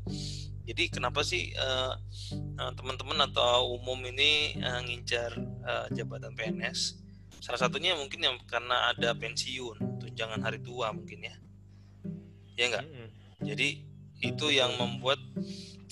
Jadi 0.63 0.87
kenapa 0.87 1.27
sih 1.27 1.51
eh, 1.51 1.93
eh, 2.31 2.71
teman-teman 2.79 3.19
atau 3.27 3.75
umum 3.75 3.99
ini 4.07 4.55
eh, 4.55 4.79
ngincar 4.87 5.35
eh, 5.43 5.85
jabatan 5.91 6.31
PNS 6.31 7.03
salah 7.43 7.59
satunya 7.59 7.93
mungkin 7.99 8.23
yang 8.23 8.39
karena 8.47 8.95
ada 8.95 9.11
pensiun 9.11 9.99
tunjangan 9.99 10.39
hari 10.39 10.63
tua 10.63 10.95
mungkin 10.95 11.19
ya. 11.19 11.35
Ya 12.55 12.71
enggak 12.71 12.87
jadi 13.43 13.83
itu 14.23 14.47
yang 14.47 14.73
membuat 14.79 15.19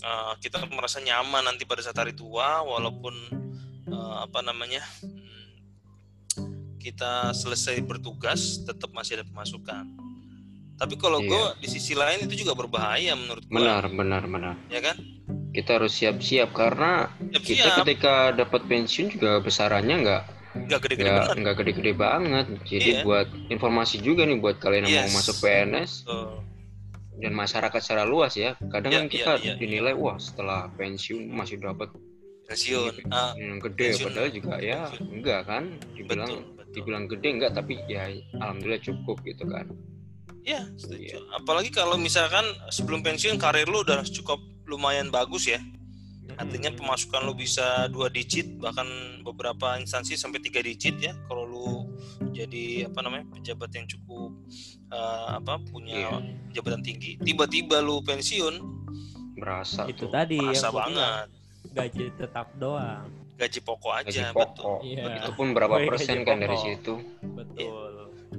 uh, 0.02 0.34
kita 0.40 0.64
merasa 0.72 1.04
nyaman 1.04 1.44
nanti 1.44 1.68
pada 1.68 1.84
saat 1.84 2.00
hari 2.00 2.16
tua 2.16 2.64
walaupun 2.64 3.14
uh, 3.92 4.24
apa 4.24 4.40
namanya 4.42 4.80
kita 6.84 7.32
selesai 7.32 7.80
bertugas 7.82 8.60
tetap 8.62 8.92
masih 8.92 9.18
ada 9.18 9.26
pemasukan. 9.26 9.88
Tapi 10.76 11.00
kalau 11.00 11.24
Iya. 11.24 11.30
gue 11.30 11.44
di 11.64 11.68
sisi 11.72 11.96
lain 11.96 12.28
itu 12.28 12.44
juga 12.44 12.52
berbahaya 12.54 13.16
menurut 13.16 13.48
gue. 13.48 13.56
Benar, 13.56 13.88
benar, 13.88 14.24
benar. 14.28 14.56
Ya 14.68 14.84
kan? 14.84 15.00
Kita 15.54 15.80
harus 15.80 15.96
siap-siap 15.96 16.52
karena 16.52 17.08
kita 17.32 17.40
Siap-siap. 17.40 17.76
ketika 17.86 18.14
dapat 18.36 18.62
pensiun 18.68 19.08
juga 19.10 19.40
besarannya 19.40 19.96
nggak 20.04 20.24
nggak 20.54 20.80
gede-gede 20.86 21.10
nggak 21.10 21.18
banget 21.18 21.36
nggak 21.40 21.56
gede-gede 21.58 21.92
banget. 21.96 22.46
Jadi 22.68 22.90
Iya. 22.92 23.02
buat 23.02 23.28
informasi 23.48 23.96
juga 24.02 24.28
nih 24.28 24.38
buat 24.38 24.58
kalian 24.60 24.84
yang 24.84 24.94
Yes. 25.00 25.06
mau 25.08 25.18
masuk 25.18 25.36
PNS 25.40 25.92
Tuh. 26.04 26.42
dan 27.18 27.32
masyarakat 27.32 27.80
secara 27.80 28.04
luas 28.04 28.34
ya. 28.36 28.58
Kadang 28.60 28.92
kan 28.92 29.04
iya, 29.08 29.14
kita 29.14 29.32
iya, 29.40 29.54
dinilai 29.56 29.94
wah 29.94 30.18
setelah 30.18 30.68
pensiun 30.74 31.30
masih 31.30 31.58
dapat 31.58 31.94
pensiun 32.44 33.08
ah, 33.10 33.32
yang 33.34 33.62
gede 33.62 33.88
pensiun. 33.94 34.06
padahal 34.10 34.30
juga 34.30 34.56
ya 34.60 34.80
Pensiun. 34.90 35.08
enggak 35.16 35.42
kan 35.48 35.64
dibilang 35.96 36.28
betul 36.28 36.42
dibilang 36.74 37.06
gede 37.08 37.30
enggak 37.40 37.54
tapi 37.54 37.78
ya 37.86 38.10
alhamdulillah 38.42 38.82
cukup 38.82 39.22
gitu 39.24 39.46
kan. 39.48 39.70
Ya 40.44 40.68
setuju. 40.76 41.24
Apalagi 41.32 41.72
kalau 41.72 41.96
misalkan 41.96 42.44
sebelum 42.68 43.00
pensiun 43.00 43.40
karir 43.40 43.70
lu 43.70 43.86
udah 43.86 44.04
cukup 44.04 44.42
lumayan 44.68 45.08
bagus 45.08 45.48
ya. 45.48 45.62
Artinya 46.34 46.74
pemasukan 46.74 47.30
lu 47.30 47.38
bisa 47.38 47.86
dua 47.94 48.10
digit 48.10 48.58
bahkan 48.58 48.90
beberapa 49.22 49.78
instansi 49.78 50.18
sampai 50.18 50.42
tiga 50.42 50.66
digit 50.66 50.98
ya. 51.00 51.14
Kalau 51.30 51.46
lu 51.46 51.68
jadi 52.34 52.90
apa 52.90 53.00
namanya 53.06 53.30
pejabat 53.32 53.70
yang 53.78 53.86
cukup 53.86 54.34
eh, 54.90 55.28
apa 55.38 55.62
punya 55.70 56.10
Iya. 56.10 56.20
jabatan 56.58 56.82
tinggi 56.82 57.22
tiba-tiba 57.22 57.80
lu 57.86 58.02
pensiun 58.02 58.58
berasa 59.38 59.86
itu 59.90 60.06
tuh. 60.06 60.12
tadi 60.14 60.38
yang 60.42 60.54
gua 60.54 60.58
bilang, 60.58 60.76
banget. 60.94 61.28
Gaji 61.74 62.06
tetap 62.20 62.48
doang 62.60 63.23
gaji 63.34 63.60
pokok 63.60 63.92
gaji 64.02 64.10
aja 64.14 64.30
betul 64.32 64.64
pokok 64.64 64.80
Iya. 64.84 65.04
itu 65.20 65.32
pun 65.34 65.48
berapa 65.52 65.76
iya, 65.76 65.88
persen 65.88 66.16
gaji 66.16 66.26
kan 66.26 66.38
dari 66.38 66.58
situ 66.58 66.94
betul 67.24 67.92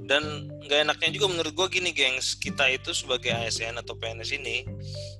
dan 0.05 0.23
nggak 0.61 0.79
enaknya 0.85 1.09
juga 1.11 1.27
menurut 1.27 1.51
gua 1.51 1.67
gini 1.67 1.89
gengs 1.89 2.35
kita 2.35 2.69
itu 2.69 2.91
sebagai 2.91 3.31
ASN 3.31 3.75
atau 3.75 3.95
PNS 3.95 4.31
ini 4.35 4.61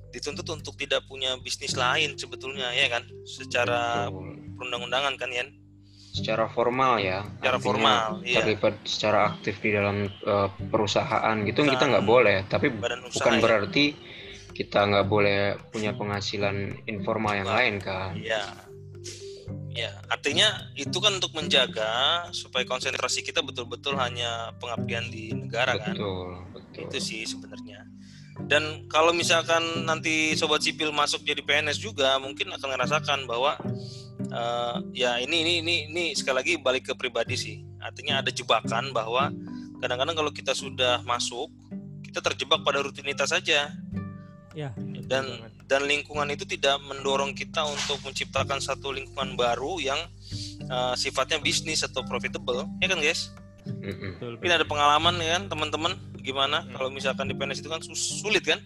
dituntut 0.08 0.46
untuk 0.48 0.74
tidak 0.74 1.02
punya 1.04 1.34
bisnis 1.36 1.74
lain 1.74 2.14
sebetulnya 2.14 2.70
ya 2.70 2.88
kan 2.88 3.02
secara 3.24 4.06
Betul. 4.06 4.54
perundang-undangan 4.54 5.14
kan 5.16 5.28
Yan 5.28 5.48
secara 6.08 6.48
formal 6.48 6.96
ya 6.96 7.28
Secara 7.36 7.52
artinya 7.52 7.66
formal, 7.66 8.04
iya. 8.24 8.40
terlibat 8.40 8.74
secara 8.82 9.18
aktif 9.28 9.60
di 9.60 9.70
dalam 9.70 9.96
eh, 10.06 10.48
perusahaan 10.66 11.36
gitu 11.42 11.58
kita 11.58 11.66
Perusahaan. 11.66 11.90
nggak 11.90 12.06
boleh 12.06 12.36
tapi 12.46 12.66
badan 12.70 13.00
usaha 13.02 13.16
bukan 13.18 13.34
ya. 13.34 13.40
berarti 13.42 13.84
kita 14.54 14.78
nggak 14.86 15.06
boleh 15.06 15.38
punya 15.68 15.92
penghasilan 15.92 16.56
informal 16.86 17.32
yang 17.34 17.44
Wah. 17.44 17.56
lain 17.60 17.74
kan 17.76 18.12
Iya. 18.16 18.44
Ya, 19.76 19.92
artinya 20.08 20.72
itu 20.72 20.96
kan 21.04 21.20
untuk 21.20 21.36
menjaga 21.36 22.24
supaya 22.32 22.64
konsentrasi 22.64 23.20
kita 23.20 23.44
betul-betul 23.44 23.92
hanya 24.00 24.56
pengabdian 24.56 25.12
di 25.12 25.36
negara 25.36 25.76
kan. 25.76 25.92
betul 25.92 26.48
betul 26.56 26.82
Itu 26.88 26.96
sih 26.96 27.28
sebenarnya. 27.28 27.84
Dan 28.36 28.88
kalau 28.88 29.12
misalkan 29.12 29.84
nanti 29.84 30.32
sobat 30.36 30.64
sipil 30.64 30.92
masuk 30.92 31.24
jadi 31.24 31.44
PNS 31.44 31.80
juga 31.80 32.16
mungkin 32.16 32.52
akan 32.56 32.68
merasakan 32.72 33.28
bahwa 33.28 33.56
eh, 34.24 34.76
ya 34.96 35.20
ini 35.20 35.44
ini 35.44 35.52
ini 35.60 35.76
ini 35.92 36.04
sekali 36.16 36.36
lagi 36.40 36.52
balik 36.56 36.88
ke 36.88 36.92
pribadi 36.96 37.36
sih. 37.36 37.56
Artinya 37.80 38.24
ada 38.24 38.32
jebakan 38.32 38.96
bahwa 38.96 39.28
kadang-kadang 39.80 40.16
kalau 40.16 40.32
kita 40.32 40.56
sudah 40.56 41.04
masuk 41.04 41.52
kita 42.00 42.32
terjebak 42.32 42.64
pada 42.64 42.80
rutinitas 42.80 43.28
saja 43.28 43.76
ya 44.56 44.72
dan 45.06 45.24
banget. 45.24 45.50
dan 45.70 45.80
lingkungan 45.86 46.28
itu 46.30 46.42
tidak 46.42 46.82
mendorong 46.82 47.30
kita 47.30 47.62
untuk 47.62 48.02
menciptakan 48.02 48.58
satu 48.58 48.90
lingkungan 48.90 49.38
baru 49.38 49.78
yang 49.78 49.98
uh, 50.66 50.94
sifatnya 50.94 51.38
bisnis 51.38 51.86
atau 51.86 52.02
profitable. 52.02 52.66
Ya 52.82 52.90
kan 52.90 52.98
guys? 52.98 53.30
Mungkin 54.22 54.50
ada 54.50 54.66
pengalaman 54.66 55.18
ya 55.18 55.38
kan 55.38 55.50
teman-teman? 55.50 55.94
Gimana 56.22 56.62
Hmm. 56.62 56.74
kalau 56.74 56.90
misalkan 56.90 57.26
di 57.26 57.34
PNS 57.34 57.62
itu 57.62 57.70
kan 57.70 57.82
sus- 57.82 58.18
sulit 58.18 58.42
kan? 58.42 58.58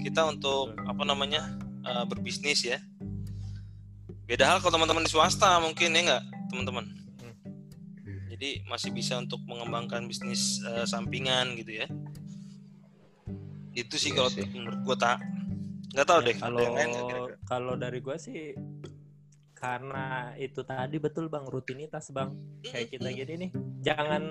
Kita 0.00 0.24
untuk 0.26 0.72
Betul. 0.72 0.88
apa 0.88 1.02
namanya 1.04 1.42
uh, 1.84 2.04
berbisnis 2.04 2.64
ya. 2.64 2.80
Beda 4.24 4.48
hal 4.48 4.58
kalau 4.60 4.80
teman-teman 4.80 5.04
di 5.04 5.12
swasta 5.12 5.60
mungkin 5.60 5.92
ya 5.92 6.00
nggak 6.00 6.24
teman-teman? 6.48 6.84
Hmm. 7.20 7.36
jadi 8.32 8.64
masih 8.66 8.90
bisa 8.90 9.16
untuk 9.16 9.38
mengembangkan 9.44 10.04
bisnis 10.04 10.60
uh, 10.64 10.84
sampingan 10.84 11.52
gitu 11.60 11.84
ya. 11.84 11.86
Itu 13.72 13.96
sih 13.96 14.12
Iya 14.12 14.16
kalau 14.20 14.30
menurut 14.52 14.80
gua 14.84 14.96
tak 14.96 15.16
nggak 15.92 16.06
tahu 16.08 16.20
Ya, 16.24 16.26
deh 16.26 16.36
kalau 16.40 16.64
kalau 17.44 17.74
dari 17.76 18.00
gue 18.00 18.16
sih 18.16 18.56
karena 19.62 20.34
itu 20.40 20.66
tadi 20.66 20.98
betul 20.98 21.30
bang 21.30 21.46
rutinitas 21.46 22.10
bang. 22.10 22.34
Kayak 22.66 22.98
kita 22.98 23.08
gini 23.14 23.34
nih 23.46 23.50
jangan 23.84 24.24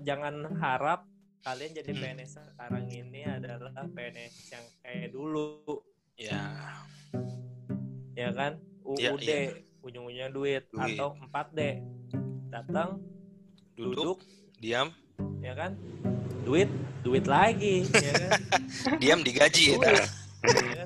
jangan 0.00 0.34
harap 0.56 1.04
kalian 1.44 1.76
jadi. 1.76 1.92
PNS 1.92 2.56
sekarang 2.56 2.88
ini 2.88 3.20
adalah 3.28 3.84
PNS 3.84 4.34
yang 4.48 4.64
kayak 4.80 5.08
dulu. 5.12 5.84
Ya. 6.16 6.40
Ya 8.16 8.32
kan? 8.32 8.56
UUD 8.82 9.28
iya. 9.28 9.52
ujung-ujungnya 9.84 10.32
duit, 10.32 10.64
Duit. 10.72 10.96
atau 10.96 11.14
4D 11.20 11.84
datang 12.48 12.98
duduk, 13.76 13.92
duduk. 13.92 14.18
diam. 14.56 14.88
Ya 15.44 15.52
kan? 15.52 15.76
Duit 16.48 16.72
duit 17.04 17.24
lagi 17.28 17.86
ya 17.92 18.12
kan? 18.16 18.30
Diam 19.00 19.20
digaji 19.22 19.76
ya 19.76 19.76
duit. 19.78 20.00
ya 20.00 20.27
iya 20.44 20.84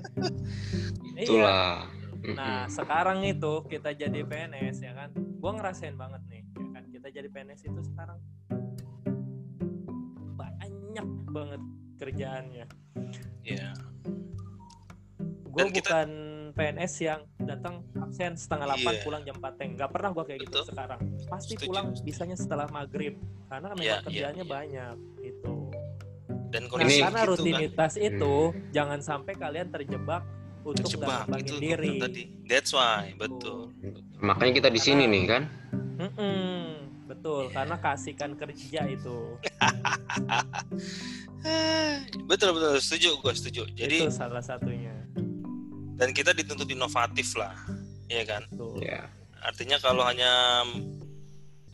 itulah 1.19 1.87
Mm-mm. 2.23 2.39
Nah, 2.39 2.71
sekarang 2.71 3.27
itu 3.27 3.67
kita 3.67 3.91
jadi 3.91 4.23
PNS 4.23 4.79
ya 4.79 4.95
kan. 4.95 5.11
Gua 5.43 5.59
ngerasain 5.59 5.99
banget 5.99 6.23
nih, 6.31 6.47
ya 6.55 6.69
kan. 6.71 6.85
Kita 6.87 7.11
jadi 7.11 7.27
PNS 7.27 7.67
itu 7.67 7.83
sekarang 7.83 8.23
banyak 10.33 11.07
banget 11.29 11.63
kerjaannya. 11.99 12.67
ya 13.43 13.75
Gue 15.43 15.59
Dan 15.59 15.69
kita- 15.69 16.07
bukan 16.07 16.11
PNS 16.55 16.95
yang 17.03 17.21
datang 17.39 17.83
absen 17.99 18.39
setengah 18.39 18.71
delapan 18.71 18.95
Iya. 18.95 19.03
pulang 19.03 19.23
jam 19.23 19.35
4 19.37 19.53
teng. 19.59 19.71
Gak 19.75 19.91
pernah 19.91 20.15
gua 20.15 20.23
kayak 20.23 20.47
gitu 20.47 20.63
Betul. 20.63 20.67
sekarang. 20.71 21.01
Pasti 21.27 21.55
Setuju, 21.59 21.67
pulang 21.67 21.87
bisanya 21.99 22.37
setelah 22.39 22.67
maghrib 22.71 23.19
karena 23.51 23.67
memang 23.69 23.83
Iya, 23.83 23.93
iya, 23.93 24.05
kerjaannya 24.07 24.45
iya. 24.47 24.53
banyak 24.55 24.95
dan 26.53 26.63
Nah, 26.63 26.71
kondisi 26.71 27.01
karena 27.01 27.17
gitu 27.19 27.25
kan. 27.25 27.31
rutinitas 27.33 27.93
itu 27.97 28.35
jangan 28.71 29.01
sampai 29.01 29.33
kalian 29.35 29.69
terjebak 29.69 30.21
untuk 30.63 30.85
terjebak 30.85 31.25
ngembangin 31.25 31.49
itu 31.49 31.57
diri. 31.59 31.89
tadi. 31.99 32.23
That's 32.45 32.71
why 32.71 33.17
betul 33.17 33.73
makanya 34.21 34.53
kita 34.61 34.69
di 34.69 34.79
sini 34.79 35.09
nih 35.09 35.25
kan? 35.27 35.43
Mm-mm, 35.93 36.65
betul, 37.07 37.51
karena 37.51 37.77
kasihkan 37.77 38.35
kerja 38.35 38.85
itu. 38.87 39.41
betul 42.29 42.49
betul 42.55 42.73
setuju 42.79 43.09
gue 43.19 43.33
setuju. 43.35 43.63
Jadi 43.73 43.97
itu 43.99 44.11
salah 44.11 44.43
satunya. 44.43 44.95
dan 45.97 46.11
kita 46.11 46.31
dituntut 46.33 46.67
inovatif 46.67 47.35
lah 47.35 47.55
ya 48.07 48.23
kan? 48.23 48.43
Ya 48.79 49.07
artinya 49.41 49.79
kalau 49.79 50.03
hanya 50.03 50.63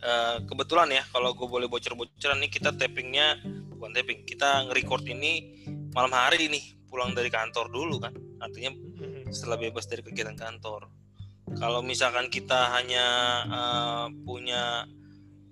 eh, 0.00 0.36
kebetulan 0.44 0.88
ya 0.90 1.02
kalau 1.08 1.32
gue 1.32 1.44
boleh 1.44 1.68
bocor-bocoran 1.68 2.38
nih 2.40 2.50
kita 2.50 2.72
tappingnya 2.72 3.36
bukan 3.78 3.94
tapping 3.94 4.26
kita 4.26 4.66
nge-record 4.66 5.06
ini 5.06 5.62
malam 5.94 6.10
hari 6.10 6.50
nih 6.50 6.76
pulang 6.90 7.14
dari 7.14 7.30
kantor 7.30 7.70
dulu 7.70 8.02
kan 8.02 8.12
artinya 8.42 8.74
Mm-mm. 8.74 9.30
setelah 9.30 9.56
bebas 9.58 9.86
dari 9.86 10.02
kegiatan 10.02 10.34
kantor. 10.34 10.90
Kalau 11.56 11.80
misalkan 11.80 12.28
kita 12.28 12.76
hanya 12.76 13.06
eh, 13.46 14.06
punya 14.26 14.84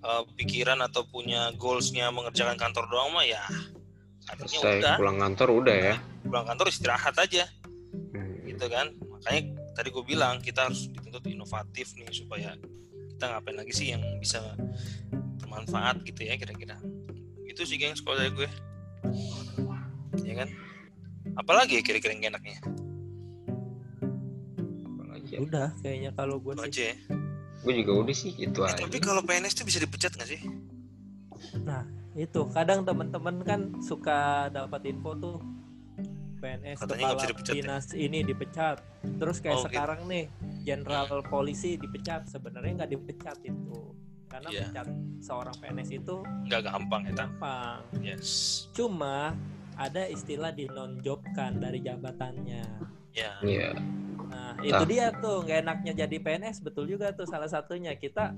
eh, 0.02 0.22
pikiran 0.36 0.82
atau 0.84 1.06
punya 1.08 1.54
goalsnya 1.56 2.10
mengerjakan 2.10 2.58
kantor 2.58 2.84
doang 2.90 3.14
mah 3.14 3.24
ya 3.24 3.46
artinya 4.26 4.58
selesai 4.58 4.82
udah 4.82 4.94
pulang 4.98 5.18
kantor 5.22 5.48
udah 5.62 5.76
ya 5.78 5.94
pulang 6.26 6.46
kantor 6.50 6.66
istirahat 6.68 7.14
aja 7.14 7.46
Hmm. 8.12 8.44
gitu 8.44 8.66
kan 8.68 8.92
makanya 9.08 9.56
tadi 9.72 9.88
gue 9.88 10.04
bilang 10.04 10.40
kita 10.44 10.68
harus 10.68 10.88
dituntut 10.92 11.24
inovatif 11.28 11.96
nih 11.96 12.08
supaya 12.12 12.52
kita 13.16 13.24
ngapain 13.28 13.56
lagi 13.56 13.72
sih 13.72 13.86
yang 13.96 14.02
bisa 14.20 14.40
bermanfaat 15.40 16.04
gitu 16.04 16.28
ya 16.28 16.36
kira-kira 16.36 16.76
itu 17.56 17.64
sih 17.64 17.76
geng 17.76 17.96
sekolah 17.96 18.20
dari 18.20 18.32
gue 18.34 18.48
ya 20.20 20.34
kan 20.36 20.48
apalagi 21.34 21.80
ya 21.80 21.82
kira-kira 21.82 22.12
yang 22.12 22.28
enaknya 22.30 22.60
Apalagi 24.86 25.30
ya. 25.30 25.38
Udah, 25.40 25.68
kayaknya 25.80 26.10
kalau 26.12 26.36
gue 26.36 26.52
sih. 26.68 26.84
ya 26.84 26.94
gue 27.58 27.72
juga 27.74 27.92
udah 27.98 28.14
sih 28.14 28.30
itu 28.36 28.60
Eh, 28.60 28.68
aja 28.68 28.84
tapi 28.84 28.98
kalau 29.00 29.24
PNS 29.24 29.52
tuh 29.54 29.64
bisa 29.64 29.80
dipecat 29.80 30.12
nggak 30.12 30.28
sih 30.28 30.40
Itu 32.14 32.48
kadang 32.48 32.80
teman-teman 32.82 33.40
kan 33.40 33.60
suka 33.80 34.48
dapat 34.48 34.84
info 34.84 35.12
tuh 35.14 35.36
PNS 36.36 36.76
Katanya 36.78 37.00
kepala 37.02 37.16
bisa 37.16 37.28
dipecat 37.28 37.48
ya? 37.50 37.56
dinas 37.58 37.84
ini 37.92 38.18
dipecat. 38.20 38.76
Terus 39.16 39.36
kayak 39.38 39.52
Oh, 39.54 39.60
gitu. 39.62 39.68
sekarang 39.72 40.00
nih 40.04 40.24
jenderal 40.62 41.08
polisi 41.24 41.76
dipecat. 41.76 42.24
Sebenarnya 42.26 42.72
nggak 42.78 42.92
dipecat 42.92 43.36
itu. 43.42 43.80
Karena 44.36 44.52
Iya. 44.52 44.68
pecat 44.68 44.88
seorang 45.24 45.56
PNS 45.56 45.88
itu 45.96 46.14
nggak 46.44 46.62
gampang 46.68 47.02
ya 47.08 47.12
gampang. 47.16 47.80
yes 48.04 48.28
Cuma 48.76 49.32
ada 49.72 50.04
istilah 50.04 50.52
dinonjobkan 50.52 51.56
dari 51.56 51.80
jabatannya. 51.80 52.64
ya 53.16 53.32
Iya. 53.40 53.72
Nah, 54.28 54.52
itu 54.60 54.84
dia 54.84 55.08
tuh 55.16 55.40
nggak 55.40 55.64
enaknya 55.64 55.92
jadi 56.04 56.16
PNS 56.20 56.60
betul 56.60 56.84
juga 56.84 57.16
tuh 57.16 57.24
salah 57.24 57.48
satunya 57.48 57.96
kita 57.96 58.36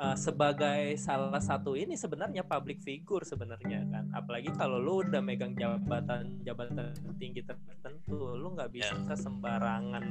uh, 0.00 0.16
sebagai 0.16 0.96
salah 0.96 1.36
satu 1.36 1.76
ini 1.76 2.00
sebenarnya 2.00 2.40
public 2.40 2.80
figure 2.80 3.20
sebenarnya 3.20 3.84
kan. 3.92 4.08
Apalagi 4.16 4.48
kalau 4.56 4.80
lu 4.80 5.04
udah 5.04 5.20
megang 5.20 5.52
jabatan 5.52 6.40
jabatan 6.40 6.96
tinggi 7.20 7.44
tertentu, 7.44 8.32
lu 8.32 8.56
nggak 8.56 8.72
bisa 8.72 8.96
sembarangan 9.12 10.04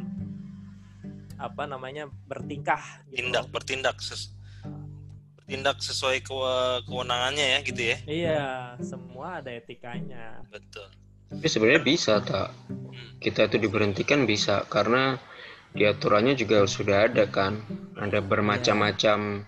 apa 1.35 1.63
namanya 1.67 2.07
bertingkah 2.29 2.79
gitu. 3.11 3.19
tindak 3.25 3.45
bertindak 3.51 3.97
ses- 3.99 4.31
bertindak 5.45 5.77
sesuai 5.77 6.25
kewe- 6.25 6.81
kewenangannya 6.89 7.45
ya 7.53 7.59
gitu 7.61 7.81
ya? 7.85 7.97
Iya, 8.09 8.45
semua 8.81 9.45
ada 9.45 9.53
etikanya. 9.53 10.41
betul. 10.49 10.89
Tapi 11.29 11.45
sebenarnya 11.45 11.83
bisa 11.85 12.17
tak 12.25 12.49
kita 13.21 13.45
itu 13.45 13.61
diberhentikan 13.61 14.25
bisa 14.25 14.65
karena 14.65 15.21
di 15.69 15.85
aturannya 15.85 16.33
juga 16.33 16.65
sudah 16.65 17.05
ada 17.05 17.29
kan. 17.29 17.61
Ada 17.93 18.25
bermacam-macam 18.25 19.45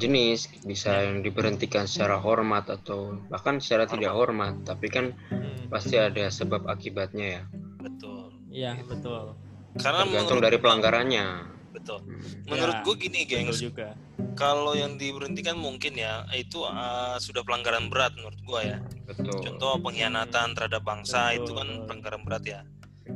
jenis. 0.00 0.48
Bisa 0.64 1.04
yang 1.04 1.20
diberhentikan 1.20 1.84
secara 1.84 2.16
hormat 2.16 2.72
atau 2.72 3.20
bahkan 3.28 3.60
secara 3.60 3.84
tidak 3.84 4.16
hormat. 4.16 4.64
Tapi 4.64 4.88
kan 4.88 5.12
Hmm, 5.28 5.68
pasti 5.68 6.00
ada 6.00 6.32
sebab 6.32 6.64
akibatnya 6.64 7.26
ya. 7.36 7.42
Betul. 7.84 8.32
Iya, 8.48 8.80
betul. 8.80 9.36
karena 9.76 10.08
tergantung 10.08 10.40
dari 10.40 10.56
pelanggarannya 10.56 11.26
betul 11.70 12.00
Hmm. 12.00 12.44
menurut 12.46 12.74
Ya, 12.74 12.82
gue 12.82 12.94
gini 12.98 13.20
gengs 13.24 13.58
juga. 13.58 13.92
kalau 14.34 14.72
yang 14.72 14.96
diberhentikan 14.96 15.54
mungkin 15.54 15.94
ya 15.94 16.24
itu 16.32 16.60
uh, 16.60 17.18
sudah 17.18 17.42
pelanggaran 17.42 17.86
berat 17.88 18.16
menurut 18.16 18.38
gue 18.38 18.60
ya 18.66 18.78
betul 19.04 19.36
contoh 19.38 19.78
pengkhianatan 19.80 20.52
terhadap 20.52 20.82
bangsa 20.82 21.32
Betul. 21.32 21.38
itu 21.38 21.50
kan 21.54 21.68
pelanggaran 21.84 22.22
berat 22.22 22.44
ya 22.44 22.60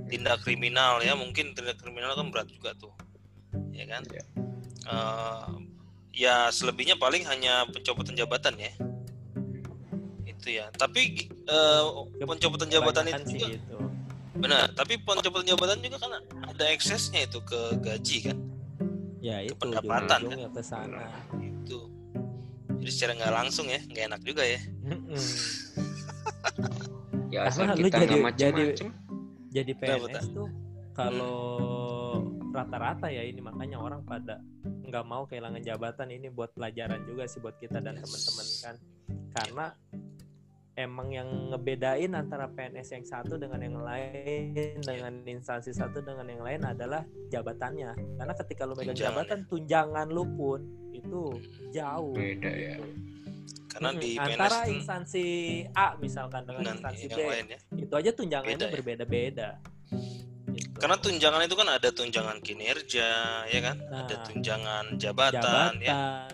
tindak 0.08 0.40
kriminal 0.40 1.00
ya 1.00 1.12
mungkin 1.12 1.52
tindak 1.52 1.76
kriminal 1.76 2.12
kan 2.12 2.28
berat 2.28 2.48
juga 2.48 2.72
tuh 2.74 2.92
ya 3.70 3.84
kan 3.86 4.02
Iya. 4.08 4.24
Eh, 4.82 5.48
ya 6.12 6.36
selebihnya 6.48 6.96
paling 6.96 7.24
hanya 7.24 7.64
pencopotan 7.68 8.12
jabatan 8.12 8.56
ya 8.58 8.72
itu 10.24 10.48
ya 10.52 10.68
tapi 10.74 11.28
eh, 11.30 11.82
pencopotan 12.20 12.68
jabatan 12.68 13.06
itu 13.06 13.22
sih 13.28 13.38
juga 13.38 13.54
gitu. 13.54 13.76
Benar 14.34 14.72
tapi 14.72 14.96
pencopotan 14.98 15.44
jabatan 15.46 15.78
juga 15.78 15.96
kan 15.98 16.12
ada 16.42 16.64
eksesnya 16.68 17.24
itu 17.24 17.38
ke 17.42 17.60
gaji 17.78 18.18
kan 18.26 18.38
Ya 19.22 19.38
itu 19.38 19.54
pendapatan, 19.54 20.02
kan? 20.02 20.18
ujung-ujungnya 20.18 20.50
ke 20.50 20.62
sana. 20.64 21.06
itu 21.38 21.78
jadi 22.76 22.90
secara 22.90 23.12
nggak 23.14 23.34
langsung 23.36 23.66
ya 23.66 23.78
nggak 23.80 24.04
enak 24.08 24.20
juga 24.22 24.42
ya 24.42 24.60
ya 27.30 27.40
asal 27.46 27.70
kita 27.70 27.86
jadi- 27.94 28.08
nggak 28.10 28.22
macam-macam 28.24 28.50
jadi- 28.74 29.10
Jadi 29.52 29.72
Betul, 29.74 30.08
PNS 30.08 30.26
tuh 30.32 30.48
kalau 30.92 31.36
rata-rata 32.50 33.06
ya 33.06 33.20
ini 33.22 33.38
makanya 33.38 33.76
orang 33.78 34.00
pada 34.02 34.40
nggak 34.64 35.04
mau 35.04 35.24
kehilangan 35.24 35.60
jabatan 35.60 36.08
ini 36.10 36.28
buat 36.28 36.50
pelajaran 36.50 37.04
juga 37.04 37.24
sih 37.26 37.36
buat 37.38 37.56
kita 37.56 37.78
dan 37.78 37.94
Yes. 37.94 38.02
teman-teman 38.02 38.46
kan. 38.58 38.74
Karena 39.30 39.66
emang 40.72 41.12
yang 41.12 41.28
ngebedain 41.52 42.12
antara 42.12 42.48
PNS 42.48 42.96
yang 42.96 43.04
satu 43.04 43.36
dengan 43.36 43.60
yang 43.60 43.76
lain 43.76 44.80
dengan 44.80 45.12
instansi 45.24 45.70
satu 45.70 46.00
dengan 46.00 46.24
yang 46.24 46.40
lain 46.40 46.60
adalah 46.64 47.04
jabatannya. 47.28 47.92
Karena 48.16 48.34
ketika 48.34 48.62
lu 48.64 48.72
megang 48.72 48.96
Tunjangan 48.96 49.12
jabatan 49.24 49.38
tunjangan 49.46 50.06
lu 50.08 50.24
pun 50.32 50.60
itu 50.92 51.22
jauh. 51.70 52.12
beda 52.12 52.50
ya 52.50 52.76
karena 53.72 53.88
Mm-mm. 53.96 54.04
di 54.04 54.10
antara 54.20 54.68
PNS 54.68 54.76
instansi 54.76 55.26
A 55.72 55.96
misalkan 55.96 56.44
dengan 56.44 56.60
dengan 56.60 56.76
instansi 56.76 57.04
B 57.08 57.12
yang 57.16 57.28
lain 57.32 57.46
ya 57.48 57.58
itu 57.80 57.94
aja 57.96 58.10
tunjangannya 58.12 58.56
Beda 58.60 58.66
ya? 58.68 58.72
berbeda-beda. 58.76 59.48
Gitu. 60.52 60.76
karena 60.76 60.96
tunjangan 61.00 61.40
itu 61.48 61.56
kan 61.56 61.68
ada 61.72 61.88
tunjangan 61.88 62.38
kinerja 62.44 63.08
ya 63.48 63.60
kan 63.64 63.76
Nah. 63.88 64.04
ada 64.04 64.16
tunjangan 64.28 64.84
jabatan, 65.00 65.40
jabatan, 65.40 65.74
ya 65.80 66.28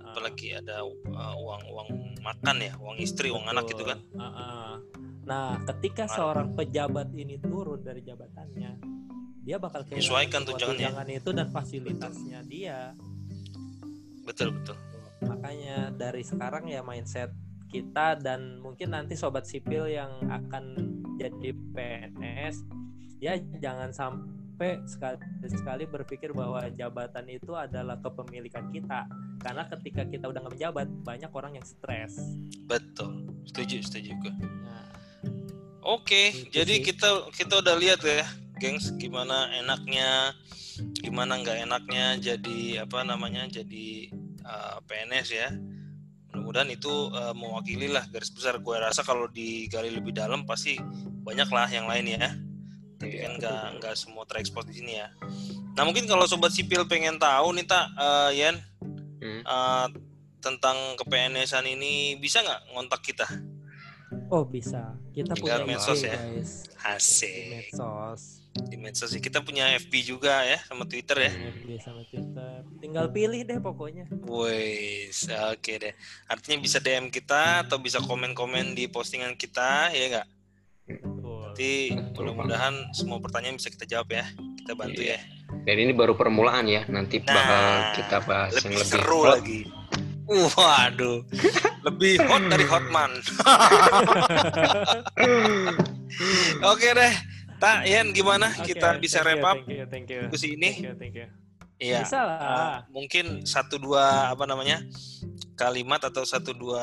apalagi 0.00 0.56
ada 0.56 0.80
uh, 0.88 1.34
uang 1.36 1.62
uang 1.68 1.88
makan 2.20 2.56
ya 2.60 2.72
uang 2.76 2.96
istri 2.96 3.28
uang 3.28 3.44
anak 3.44 3.64
gitu 3.66 3.82
kan 3.82 3.98
Betul. 4.00 4.76
Nah, 5.20 5.62
ketika 5.64 6.04
Ada. 6.04 6.14
seorang 6.16 6.48
pejabat 6.52 7.14
ini 7.14 7.38
turun 7.38 7.78
dari 7.78 8.02
jabatannya, 8.02 8.82
dia 9.40 9.56
bakal 9.56 9.86
Menyesuaikan 9.86 10.42
tunjangannya. 10.42 10.90
tunjangan 10.90 11.06
itu 11.08 11.30
dan 11.30 11.46
fasilitasnya 11.48 12.38
dia. 12.42 12.78
betul 14.20 14.50
betul 14.52 14.74
Makanya 15.20 15.92
dari 15.92 16.22
sekarang 16.22 16.66
ya 16.66 16.80
mindset 16.80 17.30
kita 17.68 18.16
dan 18.16 18.58
mungkin 18.58 18.90
nanti 18.90 19.14
sobat 19.14 19.46
sipil 19.46 19.86
yang 19.86 20.10
akan 20.26 20.74
jadi 21.14 21.54
PNS 21.70 22.66
ya 23.18 23.38
jangan 23.56 23.92
sampai 23.92 24.39
sekali-sekali 24.84 25.88
berpikir 25.88 26.36
bahwa 26.36 26.60
jabatan 26.72 27.26
itu 27.28 27.56
adalah 27.56 27.96
kepemilikan 28.00 28.68
kita. 28.68 29.08
Karena 29.40 29.64
ketika 29.72 30.04
kita 30.04 30.28
udah 30.28 30.44
nggak 30.44 30.54
menjabat 30.56 30.86
banyak 31.04 31.30
orang 31.32 31.56
yang 31.56 31.66
stres. 31.66 32.20
Betul. 32.68 33.30
Setuju 33.48 33.82
setuju 33.82 34.10
gue 34.20 34.34
nah, 34.62 34.86
oke 35.82 36.22
Gitu 36.30 36.54
jadi 36.54 36.74
sih. 36.78 36.84
kita 36.92 37.32
kita 37.34 37.64
udah 37.64 37.74
lihat 37.80 38.00
ya 38.04 38.22
gengs 38.60 38.92
gimana 39.00 39.50
enaknya 39.56 40.36
gimana 41.00 41.40
nggak 41.40 41.66
enaknya 41.66 42.06
jadi 42.20 42.84
apa 42.84 43.02
namanya 43.02 43.48
jadi 43.48 44.12
uh, 44.44 44.78
PNS 44.84 45.28
ya. 45.32 45.48
Mudah-mudahan 46.30 46.70
itu 46.70 46.92
uh, 47.10 47.34
mewakili 47.34 47.90
lah 47.90 48.06
garis 48.06 48.30
besar. 48.30 48.62
Gue 48.62 48.78
rasa 48.78 49.02
kalau 49.02 49.26
digali 49.26 49.90
lebih 49.90 50.14
dalam 50.14 50.46
pasti 50.46 50.78
banyak 51.26 51.48
lah 51.50 51.66
yang 51.68 51.90
lain 51.90 52.06
ya 52.06 52.30
tapi 53.00 53.16
Iya, 53.16 53.24
kan 53.24 53.32
nggak 53.40 53.64
nggak 53.80 53.94
semua 53.96 54.28
terekspos 54.28 54.68
di 54.68 54.76
sini 54.76 55.00
ya. 55.00 55.08
Nah 55.72 55.88
mungkin 55.88 56.04
kalau 56.04 56.28
sobat 56.28 56.52
sipil 56.52 56.84
pengen 56.84 57.16
tahu 57.16 57.56
nih 57.56 57.64
tak 57.64 57.88
uh, 57.96 58.28
Yan 58.30 58.60
Hmm. 59.20 59.44
uh, 59.44 59.84
tentang 60.40 60.96
ke-PNS-an 60.96 61.68
ini 61.68 62.16
bisa 62.16 62.40
nggak 62.40 62.72
ngontak 62.72 63.04
kita? 63.04 63.28
Oh 64.32 64.48
bisa. 64.48 64.96
Kita 65.12 65.36
Tinggal 65.36 65.60
punya 65.64 65.76
medsos 65.76 66.00
ya. 66.00 66.16
guys. 66.16 66.64
Di 67.20 67.52
medsos 67.52 68.22
di 68.50 68.74
medsos 68.74 69.12
sih. 69.12 69.22
kita 69.22 69.44
punya 69.44 69.70
FB 69.78 69.92
juga 70.02 70.42
ya 70.42 70.58
sama 70.66 70.82
Twitter 70.82 71.14
ya. 71.20 71.32
FB 71.54 71.68
sama 71.78 72.02
Twitter. 72.02 72.64
Tinggal 72.80 73.06
pilih 73.12 73.44
deh 73.44 73.60
pokoknya. 73.60 74.08
Wes, 74.26 75.28
oke 75.28 75.72
deh. 75.78 75.94
Artinya 76.26 76.58
bisa 76.58 76.80
DM 76.80 77.12
kita 77.12 77.62
atau 77.62 77.78
bisa 77.78 78.00
komen-komen 78.00 78.74
di 78.74 78.88
postingan 78.88 79.36
kita, 79.36 79.92
ya 79.92 80.04
nggak? 80.10 80.28
Nanti 81.60 81.92
mudah-mudahan 82.16 82.88
semua 82.96 83.20
pertanyaan 83.20 83.60
bisa 83.60 83.68
kita 83.68 83.84
jawab 83.84 84.08
ya. 84.08 84.24
Kita 84.64 84.72
bantu 84.72 85.04
Iya. 85.04 85.20
ya. 85.20 85.20
dan 85.60 85.76
ini 85.76 85.92
baru 85.92 86.16
permulaan 86.16 86.64
ya 86.64 86.88
nanti 86.88 87.20
Nah, 87.20 87.36
bakal 87.36 87.64
kita 88.00 88.16
bahas 88.24 88.52
yang 88.56 88.72
Lebih 88.72 88.80
lebih 88.80 88.88
seru 88.88 89.20
hot. 89.20 89.32
lagi. 89.36 89.60
Waduh, 90.56 91.18
lebih 91.84 92.14
hot 92.24 92.42
dari 92.48 92.64
Hotman. 92.64 93.12
oke 96.64 96.88
deh, 96.96 97.12
Tak 97.60 97.84
Yan 97.84 98.16
gimana 98.16 98.56
Oke, 98.56 98.72
kita 98.72 98.96
bisa 98.96 99.20
wrap 99.20 99.44
up 99.44 99.60
thank 99.60 99.68
you, 99.68 99.84
thank 99.84 100.08
you. 100.08 100.20
diskusi 100.24 100.56
ini? 100.56 100.70
Thank 100.72 100.86
you, 100.86 100.94
thank 100.96 101.14
you. 101.18 101.28
Iya. 101.76 102.08
Bisa 102.08 102.20
lah. 102.24 102.38
Uh, 102.40 102.76
mungkin 102.88 103.44
satu 103.44 103.76
dua 103.76 104.32
apa 104.32 104.48
namanya 104.48 104.80
kalimat 105.60 106.00
atau 106.00 106.24
satu 106.24 106.56
dua 106.56 106.80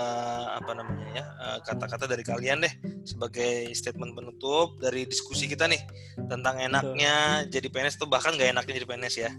apa 0.54 0.78
namanya 0.78 1.08
ya 1.18 1.26
uh, 1.42 1.60
kata-kata 1.66 2.06
dari 2.06 2.22
kalian 2.22 2.62
deh 2.62 2.74
sebagai 3.02 3.74
statement 3.74 4.14
penutup 4.14 4.78
dari 4.78 5.10
diskusi 5.10 5.50
kita 5.50 5.66
nih 5.66 5.82
tentang 6.30 6.62
enaknya 6.62 7.42
jadi 7.50 7.66
PNS 7.74 7.98
tuh 7.98 8.06
bahkan 8.06 8.38
nggak 8.38 8.54
enaknya 8.54 8.74
jadi 8.78 8.86
PNS 8.86 9.16
ya. 9.18 9.32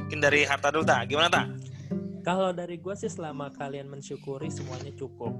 Mungkin 0.00 0.18
dari 0.24 0.48
Harta 0.48 0.72
dulu 0.72 0.88
tak 0.88 1.12
gimana 1.12 1.28
tak 1.28 1.46
Kalau 2.24 2.50
dari 2.50 2.80
gue 2.80 2.94
sih 2.96 3.12
selama 3.12 3.52
kalian 3.54 3.86
mensyukuri 3.86 4.48
semuanya 4.50 4.90
cukup. 4.96 5.36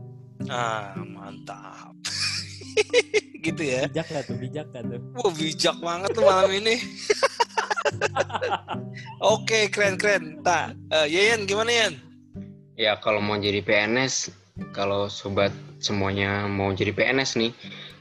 ah 0.53 0.95
mantap. 1.01 1.97
Gitu 3.47 3.63
ya. 3.63 3.91
Bijak 3.91 4.07
gak 4.07 4.23
tuh? 4.31 4.37
Bijak 4.39 4.67
gak 4.71 4.85
tuh? 4.87 5.01
Wah 5.19 5.33
bijak 5.35 5.77
banget 5.83 6.11
tuh 6.15 6.23
malam 6.23 6.51
ini. 6.55 6.77
Oke 9.35 9.67
keren 9.73 9.99
keren. 9.99 10.45
Tak 10.47 10.79
uh, 10.95 11.07
Yayan 11.11 11.43
gimana 11.49 11.73
Yan 11.73 12.07
ya 12.77 13.01
kalau 13.01 13.25
mau 13.25 13.37
jadi 13.41 13.65
PNS 13.65 14.31
kalau 14.73 15.09
sobat 15.13 15.53
semuanya 15.81 16.49
mau 16.49 16.73
jadi 16.73 16.93
PNS 16.97 17.37
nih 17.37 17.53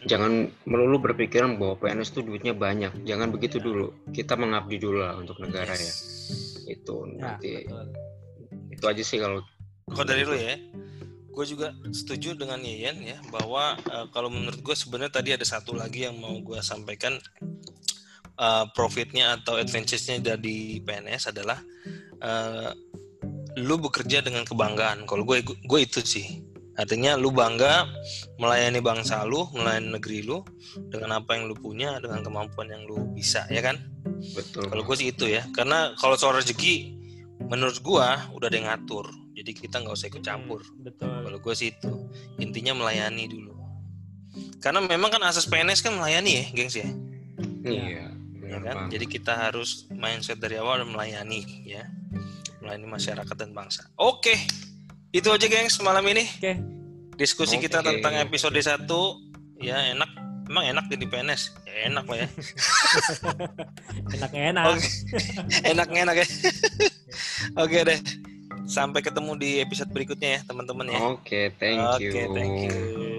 jangan 0.06 0.48
melulu 0.70 1.02
berpikiran 1.02 1.58
bahwa 1.58 1.76
PNS 1.82 2.14
tuh 2.14 2.24
duitnya 2.24 2.54
banyak. 2.54 2.94
Jangan 3.04 3.34
begitu 3.34 3.58
dulu. 3.58 3.92
Kita 4.14 4.38
mengabdi 4.38 4.78
dulu 4.78 5.02
lah 5.02 5.18
untuk 5.18 5.42
negara 5.42 5.74
ya. 5.74 5.94
Itu 6.70 7.10
Ya, 7.18 7.36
nanti 7.36 7.66
betul. 7.66 7.86
itu 8.72 8.86
aja 8.86 9.04
sih 9.04 9.18
kalau 9.18 9.42
Kalau 9.86 10.06
dari 10.06 10.26
lu 10.26 10.34
ya, 10.34 10.58
gue 11.30 11.46
juga 11.46 11.70
setuju 11.94 12.34
dengan 12.34 12.58
Yeyen 12.58 13.06
ya 13.06 13.18
bahwa 13.30 13.78
eh, 13.78 14.06
kalau 14.10 14.34
menurut 14.34 14.62
gue 14.62 14.74
sebenarnya 14.78 15.22
tadi 15.22 15.30
ada 15.34 15.46
satu 15.46 15.78
lagi 15.78 16.10
yang 16.10 16.18
mau 16.18 16.34
gue 16.42 16.58
sampaikan 16.66 17.18
eh, 18.38 18.66
profitnya 18.74 19.38
atau 19.42 19.62
advantage-nya 19.62 20.22
dari 20.22 20.82
PNS 20.82 21.30
adalah 21.30 21.62
eh, 22.18 22.72
lu 23.60 23.76
bekerja 23.80 24.24
dengan 24.24 24.44
kebanggaan. 24.44 25.08
Kalau 25.08 25.24
gue 25.24 25.42
gue 25.44 25.80
itu 25.80 26.00
sih 26.04 26.44
artinya 26.76 27.16
lu 27.16 27.32
bangga 27.32 27.88
melayani 28.36 28.84
bangsa 28.84 29.24
lu, 29.24 29.48
melayani 29.56 29.96
negeri 29.96 30.28
lu 30.28 30.44
dengan 30.92 31.24
apa 31.24 31.40
yang 31.40 31.48
lu 31.48 31.56
punya, 31.56 32.04
dengan 32.04 32.20
kemampuan 32.20 32.68
yang 32.68 32.84
lu 32.84 33.16
bisa, 33.16 33.48
ya 33.48 33.64
kan? 33.64 33.80
betul 34.36 34.68
Kalau 34.68 34.84
gue 34.84 34.96
sih 35.00 35.08
itu 35.12 35.26
ya, 35.32 35.48
karena 35.56 35.96
kalau 35.96 36.20
soal 36.20 36.36
rezeki, 36.36 37.00
menurut 37.48 37.80
gue 37.80 38.08
udah 38.36 38.48
ada 38.48 38.56
yang 38.56 38.68
ngatur, 38.68 39.08
jadi 39.36 39.52
kita 39.56 39.84
nggak 39.84 39.96
usah 39.96 40.08
ikut 40.12 40.24
campur. 40.24 40.62
Hmm, 40.64 40.84
betul. 40.84 41.16
Kalau 41.24 41.40
gue 41.40 41.54
sih 41.56 41.72
itu, 41.72 41.94
intinya 42.44 42.76
melayani 42.76 43.24
dulu. 43.32 43.56
Karena 44.60 44.84
memang 44.84 45.16
kan 45.16 45.24
asas 45.24 45.48
PNS 45.48 45.80
kan 45.80 45.96
melayani 45.96 46.44
ya, 46.44 46.46
gengs 46.52 46.76
ya, 46.76 46.90
iya 47.64 47.84
ya 47.88 48.06
benar 48.36 48.62
kan. 48.62 48.78
Jadi 48.92 49.06
kita 49.08 49.34
harus 49.48 49.88
mindset 49.90 50.44
dari 50.44 50.60
awal 50.60 50.84
melayani 50.84 51.64
ya, 51.64 51.88
melayani 52.66 52.90
masyarakat 52.90 53.36
dan 53.38 53.54
bangsa. 53.54 53.86
Oke, 54.02 54.34
Itu 55.16 55.32
aja 55.32 55.48
gengs 55.48 55.80
malam 55.80 56.04
ini. 56.12 56.28
Oke. 56.28 56.60
Diskusi 57.16 57.56
kita 57.56 57.80
Oke. 57.80 57.88
tentang 57.88 58.20
episode 58.20 58.58
1 58.58 58.84
ya 59.64 59.96
enak. 59.96 60.12
Emang 60.46 60.68
enak 60.68 60.86
jadi 60.92 61.06
PNS? 61.08 61.56
Ya, 61.64 61.88
enak 61.88 62.06
lah 62.06 62.18
ya. 62.20 62.28
Enak-enak. 64.20 64.64
Oke. 64.76 64.90
Enak-enak 65.72 66.16
ya. 66.20 66.28
Oke 67.64 67.78
deh. 67.88 68.00
Sampai 68.68 69.00
ketemu 69.00 69.40
di 69.40 69.50
episode 69.64 69.90
berikutnya 69.96 70.30
ya, 70.36 70.40
teman-teman 70.44 70.92
ya. 70.92 71.00
Oke, 71.16 71.54
thank 71.62 71.80
you. 72.04 72.12
Oke, 72.12 72.22
thank 72.36 72.58
you. 72.68 73.15